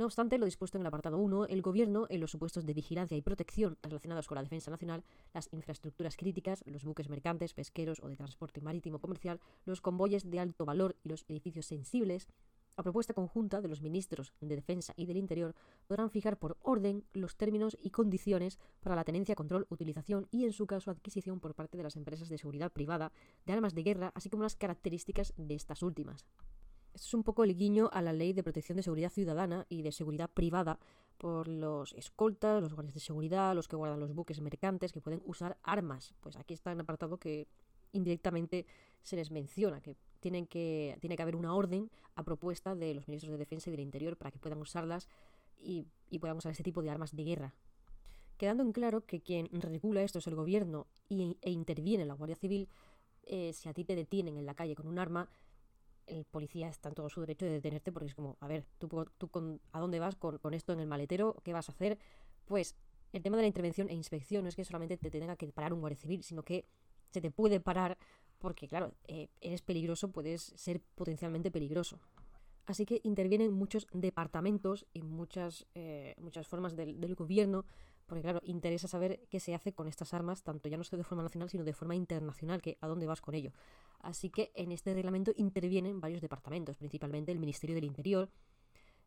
[0.00, 3.18] No obstante, lo dispuesto en el apartado 1, el gobierno, en los supuestos de vigilancia
[3.18, 8.08] y protección relacionados con la defensa nacional, las infraestructuras críticas, los buques mercantes, pesqueros o
[8.08, 12.28] de transporte marítimo comercial, los convoyes de alto valor y los edificios sensibles,
[12.78, 15.54] a propuesta conjunta de los ministros de Defensa y del Interior
[15.86, 20.54] podrán fijar por orden los términos y condiciones para la tenencia, control, utilización y, en
[20.54, 23.12] su caso, adquisición por parte de las empresas de seguridad privada
[23.44, 26.24] de armas de guerra, así como las características de estas últimas.
[26.94, 29.82] Esto es un poco el guiño a la Ley de Protección de Seguridad Ciudadana y
[29.82, 30.78] de Seguridad Privada
[31.18, 35.22] por los escoltas, los guardias de seguridad, los que guardan los buques mercantes, que pueden
[35.24, 36.14] usar armas.
[36.20, 37.46] Pues aquí está un apartado que
[37.92, 38.66] indirectamente
[39.02, 43.06] se les menciona que, tienen que tiene que haber una orden a propuesta de los
[43.08, 45.08] ministros de Defensa y del Interior para que puedan usarlas
[45.58, 45.86] y,
[46.20, 47.54] puedan usar ese tipo de armas de guerra.
[48.36, 52.36] Quedando en claro que quien regula esto es el gobierno y, e interviene la Guardia
[52.36, 52.68] Civil,
[53.24, 55.28] eh, si a ti te detienen en la calle con un arma,
[56.10, 58.88] el policía está en todo su derecho de detenerte porque es como, a ver, tú,
[59.16, 61.36] tú con, ¿a dónde vas con, esto en el maletero?
[61.44, 61.98] ¿Qué vas a hacer?
[62.44, 62.76] Pues
[63.12, 65.72] el tema de la intervención e inspección no es que solamente te tenga que parar
[65.72, 66.66] un guardia civil, sino que
[67.10, 67.98] se te puede parar
[68.38, 72.00] porque, claro, eh, eres peligroso, puedes ser potencialmente peligroso.
[72.66, 77.64] Así que intervienen muchos departamentos y muchas, eh, muchas formas del, gobierno,
[78.06, 81.04] porque, claro, interesa saber qué se hace con estas armas, tanto ya no solo de
[81.04, 83.52] forma nacional, sino de forma internacional, que a dónde vas con ello.
[84.00, 88.30] Así que en este reglamento intervienen varios departamentos, principalmente el Ministerio del Interior,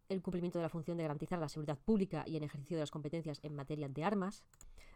[0.09, 2.91] el cumplimiento de la función de garantizar la seguridad pública y en ejercicio de las
[2.91, 4.43] competencias en materia de armas,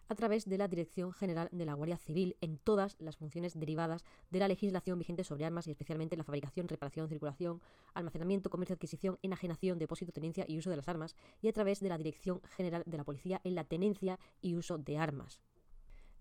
[0.10, 4.06] a través de la Dirección General de la Guardia Civil en todas las funciones derivadas
[4.30, 7.62] de la legislación vigente sobre armas y especialmente la fabricación, reparación, circulación,
[7.94, 11.90] almacenamiento, comercio, adquisición, enajenación, depósito, tenencia y uso de las armas, y a través de
[11.90, 15.42] la Dirección General de la Policía en la tenencia y uso de armas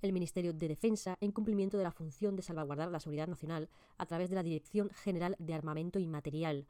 [0.07, 4.07] el Ministerio de Defensa en cumplimiento de la función de salvaguardar la seguridad nacional a
[4.07, 6.66] través de la Dirección General de Armamento y Material,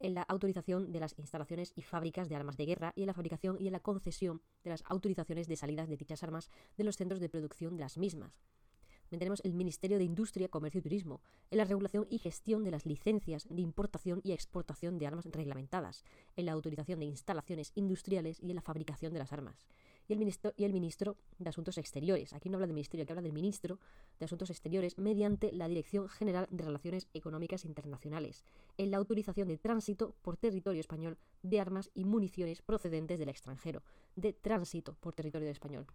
[0.00, 3.14] en la autorización de las instalaciones y fábricas de armas de guerra y en la
[3.14, 6.96] fabricación y en la concesión de las autorizaciones de salidas de dichas armas de los
[6.96, 8.44] centros de producción de las mismas.
[9.08, 12.84] tenemos el Ministerio de Industria, Comercio y Turismo, en la regulación y gestión de las
[12.84, 16.04] licencias de importación y exportación de armas reglamentadas,
[16.36, 19.64] en la autorización de instalaciones industriales y en la fabricación de las armas.
[20.06, 22.32] Y el, ministro, y el ministro de Asuntos Exteriores.
[22.34, 23.78] Aquí no habla del ministerio, aquí habla del ministro
[24.18, 28.44] de Asuntos Exteriores mediante la Dirección General de Relaciones Económicas Internacionales,
[28.76, 33.82] en la autorización de tránsito por territorio español de armas y municiones procedentes del extranjero,
[34.16, 35.86] de tránsito por territorio español.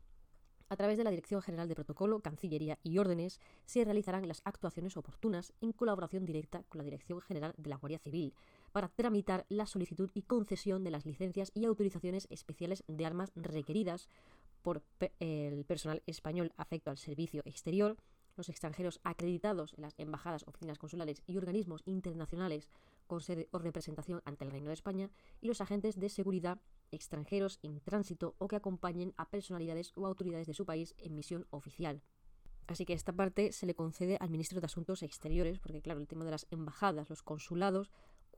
[0.72, 4.98] A través de la Dirección General de Protocolo, Cancillería y Órdenes se realizarán las actuaciones
[4.98, 8.36] oportunas en colaboración directa con la Dirección General de la Guardia Civil
[8.72, 14.10] para tramitar la solicitud y concesión de las licencias y autorizaciones especiales de armas requeridas
[14.62, 14.84] por
[15.20, 17.98] el personal español afecto al servicio exterior,
[18.36, 22.70] los extranjeros acreditados en las embajadas, oficinas consulares y organismos internacionales
[23.06, 25.10] con sede o representación ante el Reino de España
[25.42, 26.60] y los agentes de seguridad
[26.92, 31.48] extranjeros en tránsito o que acompañen a personalidades o autoridades de su país en misión
[31.50, 32.02] oficial.
[32.68, 36.08] Así que esta parte se le concede al ministro de Asuntos Exteriores, porque claro, el
[36.08, 37.90] tema de las embajadas, los consulados,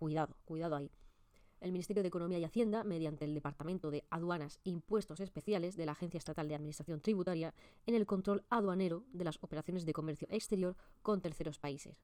[0.01, 0.89] cuidado, cuidado ahí.
[1.59, 5.85] El Ministerio de Economía y Hacienda, mediante el Departamento de Aduanas e Impuestos Especiales de
[5.85, 7.53] la Agencia Estatal de Administración Tributaria,
[7.85, 12.01] en el control aduanero de las operaciones de comercio exterior con terceros países.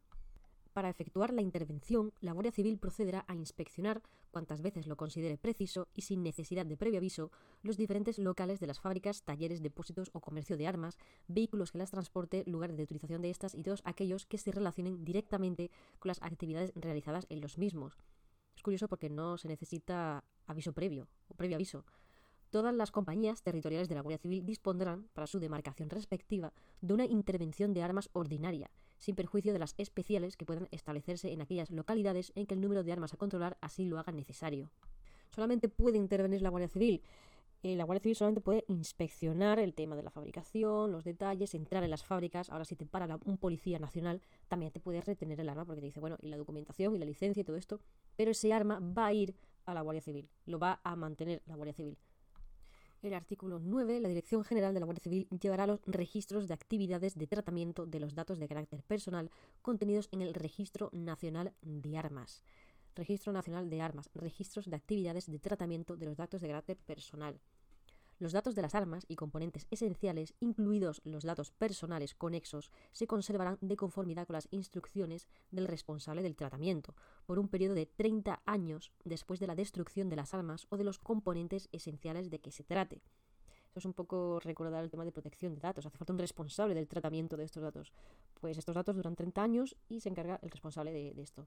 [0.77, 5.87] Para efectuar la intervención, la Guardia Civil procederá a inspeccionar, cuantas veces lo considere preciso
[5.95, 7.31] y sin necesidad de previo aviso,
[7.63, 11.89] los diferentes locales de las fábricas, talleres, depósitos o comercio de armas, vehículos que las
[11.89, 16.21] transporte, lugares de utilización de estas y todos aquellos que se relacionen directamente con las
[16.21, 17.97] actividades realizadas en los mismos.
[18.55, 21.85] Es curioso porque no se necesita aviso previo o previo aviso.
[22.51, 27.05] Todas las compañías territoriales de la Guardia Civil dispondrán, para su demarcación respectiva, de una
[27.05, 32.31] intervención de armas ordinaria, sin perjuicio de las especiales que puedan establecerse en aquellas localidades
[32.35, 34.69] en que el número de armas a controlar así lo haga necesario.
[35.29, 37.01] Solamente puede intervenir la Guardia Civil.
[37.63, 41.83] Eh, la Guardia Civil solamente puede inspeccionar el tema de la fabricación, los detalles, entrar
[41.83, 42.49] en las fábricas.
[42.49, 45.87] Ahora, si te para un policía nacional, también te puede retener el arma porque te
[45.87, 47.79] dice, bueno, y la documentación y la licencia y todo esto.
[48.15, 49.35] Pero ese arma va a ir
[49.65, 51.97] a la Guardia Civil, lo va a mantener la Guardia Civil.
[53.07, 57.15] El artículo 9, la Dirección General de la Guardia Civil llevará los registros de actividades
[57.15, 59.31] de tratamiento de los datos de carácter personal
[59.61, 62.43] contenidos en el Registro Nacional de Armas.
[62.95, 67.39] Registro Nacional de Armas, registros de actividades de tratamiento de los datos de carácter personal.
[68.19, 73.59] Los datos de las armas y componentes esenciales, incluidos los datos personales conexos, se conservarán
[73.61, 76.95] de conformidad con las instrucciones del responsable del tratamiento,
[77.27, 80.83] por un periodo de 30 años después de la destrucción de las armas o de
[80.83, 83.03] los componentes esenciales de que se trate.
[83.69, 85.85] Eso es un poco recordar el tema de protección de datos.
[85.85, 87.93] Hace falta un responsable del tratamiento de estos datos.
[88.41, 91.45] Pues estos datos duran 30 años y se encarga el responsable de, de esto.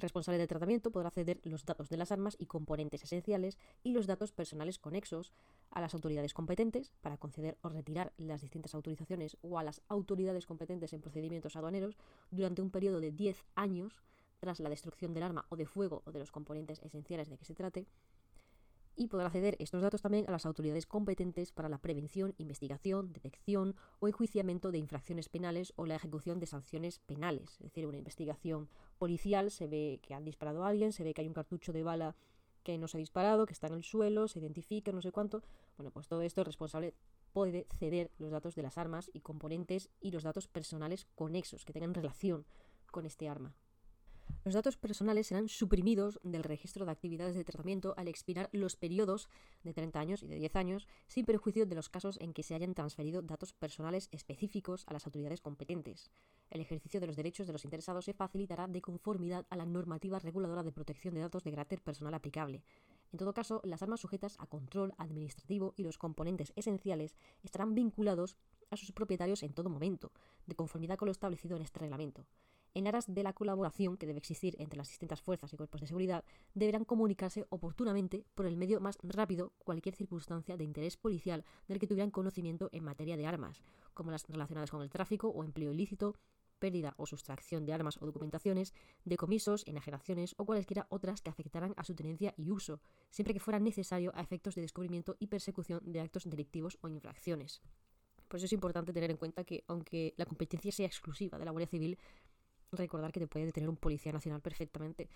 [0.00, 4.06] Responsable de tratamiento podrá ceder los datos de las armas y componentes esenciales y los
[4.06, 5.32] datos personales conexos
[5.70, 10.46] a las autoridades competentes para conceder o retirar las distintas autorizaciones o a las autoridades
[10.46, 11.96] competentes en procedimientos aduaneros
[12.30, 14.00] durante un periodo de 10 años
[14.38, 17.44] tras la destrucción del arma o de fuego o de los componentes esenciales de que
[17.44, 17.88] se trate
[18.98, 23.76] y podrá acceder estos datos también a las autoridades competentes para la prevención, investigación, detección
[24.00, 27.52] o enjuiciamiento de infracciones penales o la ejecución de sanciones penales.
[27.52, 28.68] Es decir, una investigación
[28.98, 31.84] policial se ve que han disparado a alguien, se ve que hay un cartucho de
[31.84, 32.16] bala
[32.64, 35.42] que no se ha disparado, que está en el suelo, se identifica, no sé cuánto.
[35.76, 36.94] Bueno, pues todo esto el responsable
[37.32, 41.72] puede ceder los datos de las armas y componentes y los datos personales conexos que
[41.72, 42.44] tengan relación
[42.90, 43.54] con este arma.
[44.44, 49.28] Los datos personales serán suprimidos del registro de actividades de tratamiento al expirar los periodos
[49.62, 52.54] de 30 años y de 10 años, sin perjuicio de los casos en que se
[52.54, 56.10] hayan transferido datos personales específicos a las autoridades competentes.
[56.50, 60.18] El ejercicio de los derechos de los interesados se facilitará de conformidad a la normativa
[60.18, 62.62] reguladora de protección de datos de carácter personal aplicable.
[63.12, 68.36] En todo caso, las armas sujetas a control administrativo y los componentes esenciales estarán vinculados
[68.70, 70.12] a sus propietarios en todo momento,
[70.46, 72.26] de conformidad con lo establecido en este reglamento
[72.78, 75.88] en aras de la colaboración que debe existir entre las distintas fuerzas y cuerpos de
[75.88, 76.24] seguridad,
[76.54, 81.88] deberán comunicarse oportunamente por el medio más rápido cualquier circunstancia de interés policial del que
[81.88, 83.62] tuvieran conocimiento en materia de armas,
[83.94, 86.14] como las relacionadas con el tráfico o empleo ilícito,
[86.60, 88.74] pérdida o sustracción de armas o documentaciones,
[89.04, 93.58] decomisos, enajenaciones o cualesquiera otras que afectaran a su tenencia y uso, siempre que fuera
[93.58, 97.60] necesario a efectos de descubrimiento y persecución de actos delictivos o infracciones.
[98.28, 101.50] Por eso es importante tener en cuenta que, aunque la competencia sea exclusiva de la
[101.50, 101.98] Guardia Civil,
[102.72, 105.08] recordar que te puede detener un policía nacional perfectamente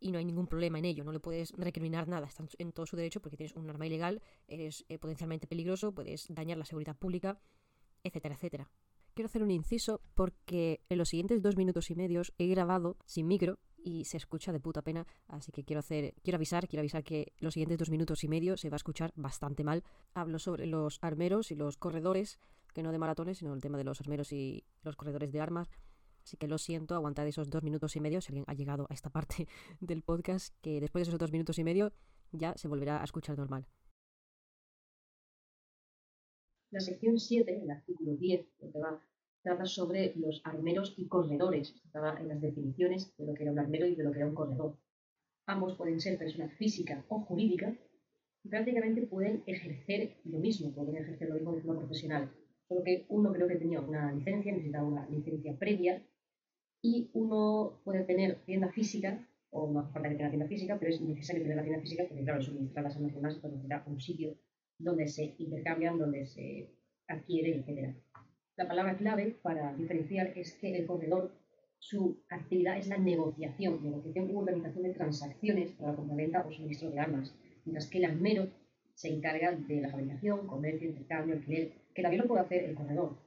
[0.00, 2.86] y no hay ningún problema en ello, no le puedes recriminar nada, está en todo
[2.86, 6.96] su derecho porque tienes un arma ilegal, eres eh, potencialmente peligroso, puedes dañar la seguridad
[6.96, 7.38] pública,
[8.02, 8.70] etcétera, etcétera.
[9.14, 13.28] Quiero hacer un inciso porque en los siguientes dos minutos y medios he grabado sin
[13.28, 17.04] micro y se escucha de puta pena, así que quiero hacer, quiero avisar, quiero avisar
[17.04, 19.84] que los siguientes dos minutos y medio se va a escuchar bastante mal.
[20.14, 22.38] Hablo sobre los armeros y los corredores,
[22.72, 25.68] que no de maratones, sino el tema de los armeros y los corredores de armas.
[26.24, 28.94] Así que lo siento, aguantad esos dos minutos y medio si alguien ha llegado a
[28.94, 29.46] esta parte
[29.80, 31.92] del podcast, que después de esos dos minutos y medio
[32.32, 33.66] ya se volverá a escuchar normal.
[36.70, 38.46] La sección 7, el artículo 10,
[39.42, 41.74] trata sobre los armeros y corredores.
[41.84, 44.26] Estaba en las definiciones de lo que era un armero y de lo que era
[44.26, 44.76] un corredor.
[45.46, 47.76] Ambos pueden ser personas físicas o jurídicas
[48.42, 52.32] y prácticamente pueden ejercer lo mismo, pueden ejercer lo mismo de forma profesional.
[52.66, 56.02] Solo que uno creo que tenía una licencia, necesitaba una licencia previa
[56.84, 60.92] y uno puede tener tienda física, o no hace falta que tenga tienda física, pero
[60.92, 64.36] es necesario tener la tienda física porque, claro, suministrar las pues necesita un sitio
[64.78, 66.68] donde se intercambian, donde se
[67.08, 67.96] adquieren, etc.
[68.56, 71.32] La palabra clave para diferenciar es que el corredor,
[71.78, 76.90] su actividad es la negociación, negociación u organización de transacciones para la compraventa o suministro
[76.90, 78.48] de armas, mientras que el armero
[78.92, 83.23] se encarga de la fabricación, comercio, intercambio, alquiler, que también lo puede hacer el corredor,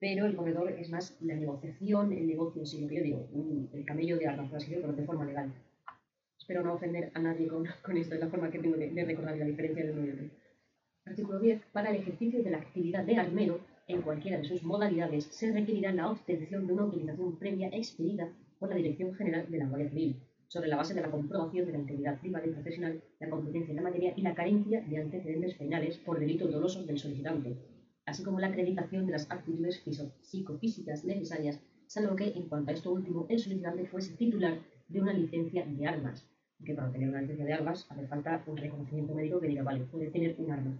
[0.00, 3.28] pero el corredor es más la negociación, el negocio, lo que yo digo,
[3.74, 5.52] el camello de armas, por pero de forma legal.
[6.38, 9.44] Espero no ofender a nadie con, esto, es la forma que tengo de, recordar la
[9.44, 10.30] diferencia del uno
[11.04, 11.60] Artículo 10.
[11.72, 15.92] Para el ejercicio de la actividad de armero, en cualquiera de sus modalidades, se requerirá
[15.92, 20.16] la obtención de una autorización previa expedida por la Dirección General de la Guardia Civil,
[20.48, 23.76] sobre la base de la comprobación de la integridad privada y profesional, la competencia en
[23.76, 27.56] la materia y la carencia de antecedentes penales por delitos dolosos del solicitante,
[28.10, 29.82] así como la acreditación de las aptitudes
[30.20, 34.58] psicofísicas necesarias, salvo que, en cuanto a esto último, el solicitante fuese titular
[34.88, 36.26] de una licencia de armas,
[36.64, 39.84] que para tener una licencia de armas hace falta un reconocimiento médico que diga, vale,
[39.84, 40.76] puede tener un arma.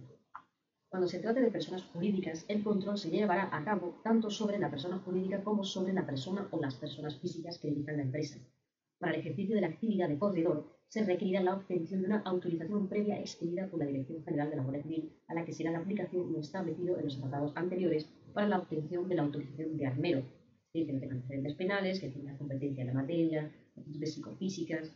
[0.89, 4.69] Cuando se trate de personas jurídicas, el control se llevará a cabo tanto sobre la
[4.69, 8.39] persona jurídica como sobre la persona o las personas físicas que dirijan la empresa.
[8.99, 12.89] Para el ejercicio de la actividad de corredor, se requerirá la obtención de una autorización
[12.89, 15.79] previa expedida por la Dirección General de la Guardia Civil, a la que será la
[15.79, 20.21] aplicación lo establecido en los tratados anteriores para la obtención de la autorización de armero,
[20.73, 24.93] que no tenga antecedentes penales, que tenga competencia en la materia, de psicofísicas,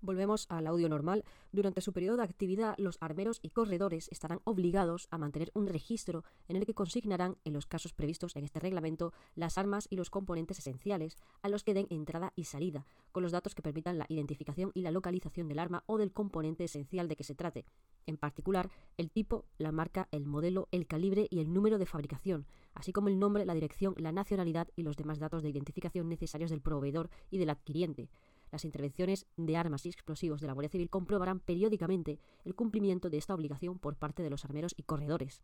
[0.00, 1.24] Volvemos al audio normal.
[1.50, 6.24] Durante su periodo de actividad, los armeros y corredores estarán obligados a mantener un registro
[6.46, 10.10] en el que consignarán, en los casos previstos en este reglamento, las armas y los
[10.10, 14.06] componentes esenciales a los que den entrada y salida, con los datos que permitan la
[14.08, 17.64] identificación y la localización del arma o del componente esencial de que se trate.
[18.06, 22.46] En particular, el tipo, la marca, el modelo, el calibre y el número de fabricación,
[22.72, 26.50] así como el nombre, la dirección, la nacionalidad y los demás datos de identificación necesarios
[26.50, 28.08] del proveedor y del adquiriente.
[28.50, 33.18] Las intervenciones de armas y explosivos de la Guardia Civil comprobarán periódicamente el cumplimiento de
[33.18, 35.42] esta obligación por parte de los armeros y corredores.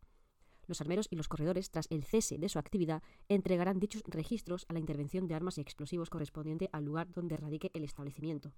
[0.67, 4.73] Los armeros y los corredores, tras el cese de su actividad, entregarán dichos registros a
[4.73, 8.53] la intervención de armas y explosivos correspondiente al lugar donde radique el establecimiento.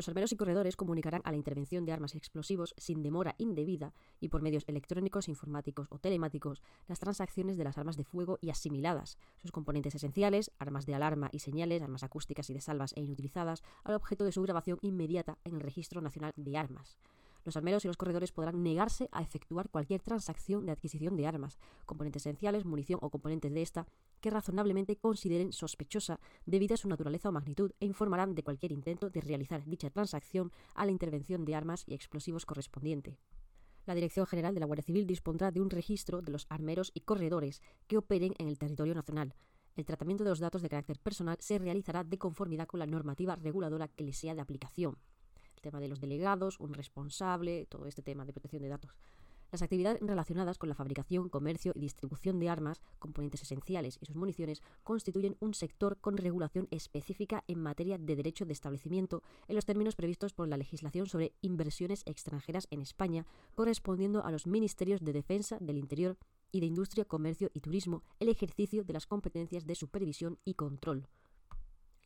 [0.00, 3.92] Los armeros y corredores comunicarán a la intervención de armas y explosivos sin demora indebida
[4.18, 8.48] y por medios electrónicos, informáticos o telemáticos las transacciones de las armas de fuego y
[8.48, 13.02] asimiladas, sus componentes esenciales, armas de alarma y señales, armas acústicas y de salvas e
[13.02, 16.96] inutilizadas, al objeto de su grabación inmediata en el Registro Nacional de Armas.
[17.44, 21.58] Los armeros y los corredores podrán negarse a efectuar cualquier transacción de adquisición de armas,
[21.84, 23.86] componentes esenciales, munición o componentes de esta,
[24.20, 29.10] que razonablemente consideren sospechosa debido a su naturaleza o magnitud e informarán de cualquier intento
[29.10, 33.18] de realizar dicha transacción a la intervención de armas y explosivos correspondiente.
[33.86, 37.00] La Dirección General de la Guardia Civil dispondrá de un registro de los armeros y
[37.00, 39.34] corredores que operen en el territorio nacional.
[39.74, 43.36] El tratamiento de los datos de carácter personal se realizará de conformidad con la normativa
[43.36, 44.98] reguladora que les sea de aplicación
[45.60, 48.96] tema de los delegados, un responsable, todo este tema de protección de datos.
[49.50, 54.16] Las actividades relacionadas con la fabricación, comercio y distribución de armas, componentes esenciales y sus
[54.16, 59.66] municiones constituyen un sector con regulación específica en materia de derecho de establecimiento en los
[59.66, 65.12] términos previstos por la legislación sobre inversiones extranjeras en España, correspondiendo a los ministerios de
[65.12, 66.16] Defensa, del Interior
[66.52, 71.08] y de Industria, Comercio y Turismo el ejercicio de las competencias de supervisión y control.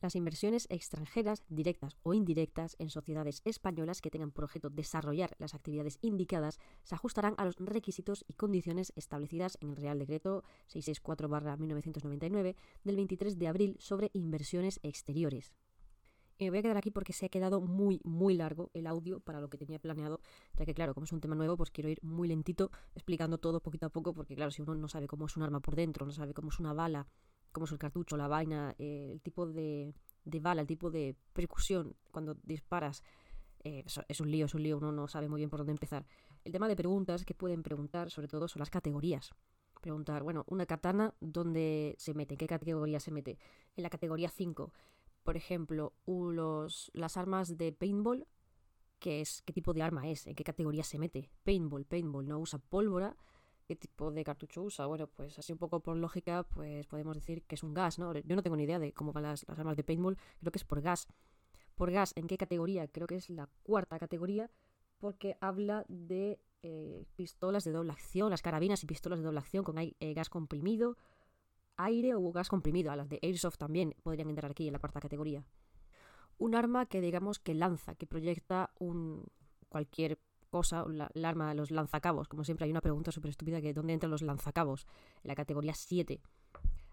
[0.05, 5.55] Las inversiones extranjeras, directas o indirectas, en sociedades españolas que tengan por objeto desarrollar las
[5.55, 12.55] actividades indicadas se ajustarán a los requisitos y condiciones establecidas en el Real Decreto 664-1999
[12.83, 15.55] del 23 de abril sobre inversiones exteriores.
[16.37, 19.21] Y me voy a quedar aquí porque se ha quedado muy, muy largo el audio
[19.21, 20.19] para lo que tenía planeado,
[20.55, 23.59] ya que claro, como es un tema nuevo, pues quiero ir muy lentito explicando todo
[23.59, 26.05] poquito a poco, porque claro, si uno no sabe cómo es un arma por dentro,
[26.05, 27.07] no sabe cómo es una bala,
[27.55, 29.93] como es el cartucho, la vaina, eh, el tipo de,
[30.25, 33.01] bala, el tipo de percusión cuando disparas.
[33.63, 36.05] Eh, es un lío, es un lío, uno no sabe muy bien por dónde empezar.
[36.43, 39.31] El tema de preguntas que pueden preguntar, sobre todo, son las categorías.
[39.81, 42.33] Preguntar, bueno, una katana, ¿dónde se mete?
[42.33, 43.39] ¿En qué categoría se mete?
[43.77, 44.73] En la categoría 5.
[45.23, 48.27] Por ejemplo, los, las armas de paintball,
[48.99, 51.31] que es qué tipo de arma es, en qué categoría se mete.
[51.43, 53.15] Paintball, paintball, no usa pólvora.
[53.67, 54.85] ¿Qué tipo de cartucho usa?
[54.85, 58.13] Bueno, pues así un poco por lógica, pues podemos decir que es un gas, ¿no?
[58.13, 60.59] Yo no tengo ni idea de cómo van las, las armas de paintball, creo que
[60.59, 61.07] es por gas.
[61.75, 62.87] Por gas, ¿en qué categoría?
[62.87, 64.51] Creo que es la cuarta categoría,
[64.99, 69.63] porque habla de eh, pistolas de doble acción, las carabinas y pistolas de doble acción
[69.63, 70.97] con eh, gas comprimido,
[71.75, 72.91] aire o gas comprimido.
[72.91, 75.43] A las de Airsoft también podrían entrar aquí en la cuarta categoría.
[76.37, 79.25] Un arma que digamos que lanza, que proyecta un
[79.69, 80.17] cualquier
[80.55, 82.29] cosa, la, arma de los lanzacabos.
[82.29, 84.87] Como siempre hay una pregunta súper estúpida que ¿dónde entran los lanzacabos?
[85.21, 86.21] En la categoría 7.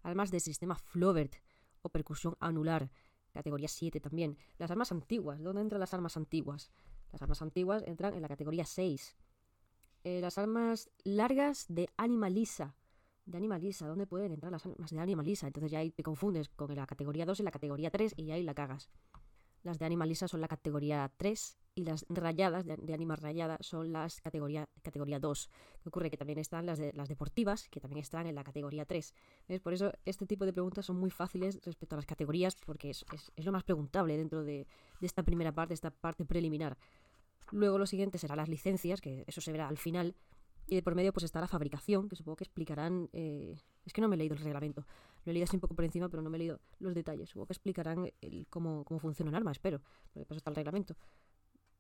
[0.02, 1.36] Armas de sistema Flovert
[1.80, 2.90] o percusión anular,
[3.32, 4.36] categoría 7 también.
[4.58, 6.72] Las armas antiguas, ¿dónde entran las armas antiguas?
[7.12, 9.16] Las armas antiguas entran en la categoría 6.
[10.02, 12.74] Eh, las armas largas de Animalisa.
[13.26, 15.46] De Animalisa, ¿dónde pueden entrar las armas de Animalisa?
[15.46, 18.42] Entonces ya ahí te confundes con la categoría 2 y la categoría 3 y ahí
[18.42, 18.90] la cagas.
[19.62, 23.92] Las de Animalisa son la categoría 3 y las rayadas de, de Anima Rayada son
[23.92, 25.50] las categoría, categoría 2.
[25.82, 26.10] ¿Qué ocurre?
[26.10, 29.14] Que también están las, de, las deportivas, que también están en la categoría 3.
[29.62, 33.04] Por eso este tipo de preguntas son muy fáciles respecto a las categorías, porque es,
[33.12, 34.66] es, es lo más preguntable dentro de,
[35.00, 36.76] de esta primera parte, esta parte preliminar.
[37.50, 40.14] Luego lo siguiente será las licencias, que eso se verá al final.
[40.68, 43.08] Y de por medio pues está la fabricación, que supongo que explicarán...
[43.12, 44.86] Eh, es que no me he leído el reglamento.
[45.24, 47.28] Lo he leído así un poco por encima, pero no me he leído los detalles.
[47.28, 49.80] Supongo que explicarán el, cómo, cómo funciona un arma, espero.
[50.12, 50.96] Porque paso está el reglamento.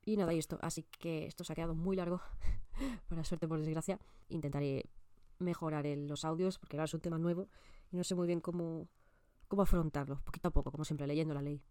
[0.04, 0.58] Y nada, y esto.
[0.62, 2.20] Así que esto se ha quedado muy largo.
[3.08, 3.98] Para suerte, por desgracia.
[4.28, 4.88] Intentaré
[5.38, 7.48] mejorar el, los audios, porque claro, es un tema nuevo.
[7.90, 8.88] Y no sé muy bien cómo,
[9.48, 10.20] cómo afrontarlo.
[10.24, 11.62] Poquito a poco, como siempre, leyendo la ley.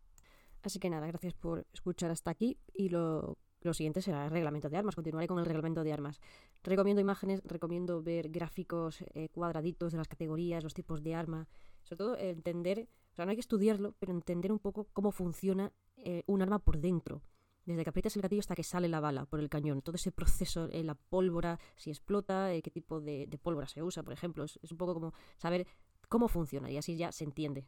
[0.63, 2.57] Así que nada, gracias por escuchar hasta aquí.
[2.73, 4.95] Y lo lo siguiente será el reglamento de armas.
[4.95, 6.19] Continuaré con el reglamento de armas.
[6.63, 11.47] Recomiendo imágenes, recomiendo ver gráficos eh, cuadraditos de las categorías, los tipos de arma.
[11.83, 15.71] Sobre todo entender, o sea, no hay que estudiarlo, pero entender un poco cómo funciona
[15.97, 17.21] eh, un arma por dentro.
[17.65, 19.81] Desde que aprietas el gatillo hasta que sale la bala por el cañón.
[19.81, 24.03] Todo ese proceso, eh, la pólvora, si explota, eh, qué tipo de, pólvora se usa,
[24.03, 24.43] por ejemplo.
[24.43, 25.67] Es, es un poco como saber
[26.09, 27.67] cómo funciona y así ya se entiende.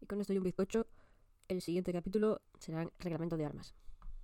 [0.00, 0.86] Y con esto y un bizcocho,
[1.48, 3.74] el siguiente capítulo será el reglamento de armas.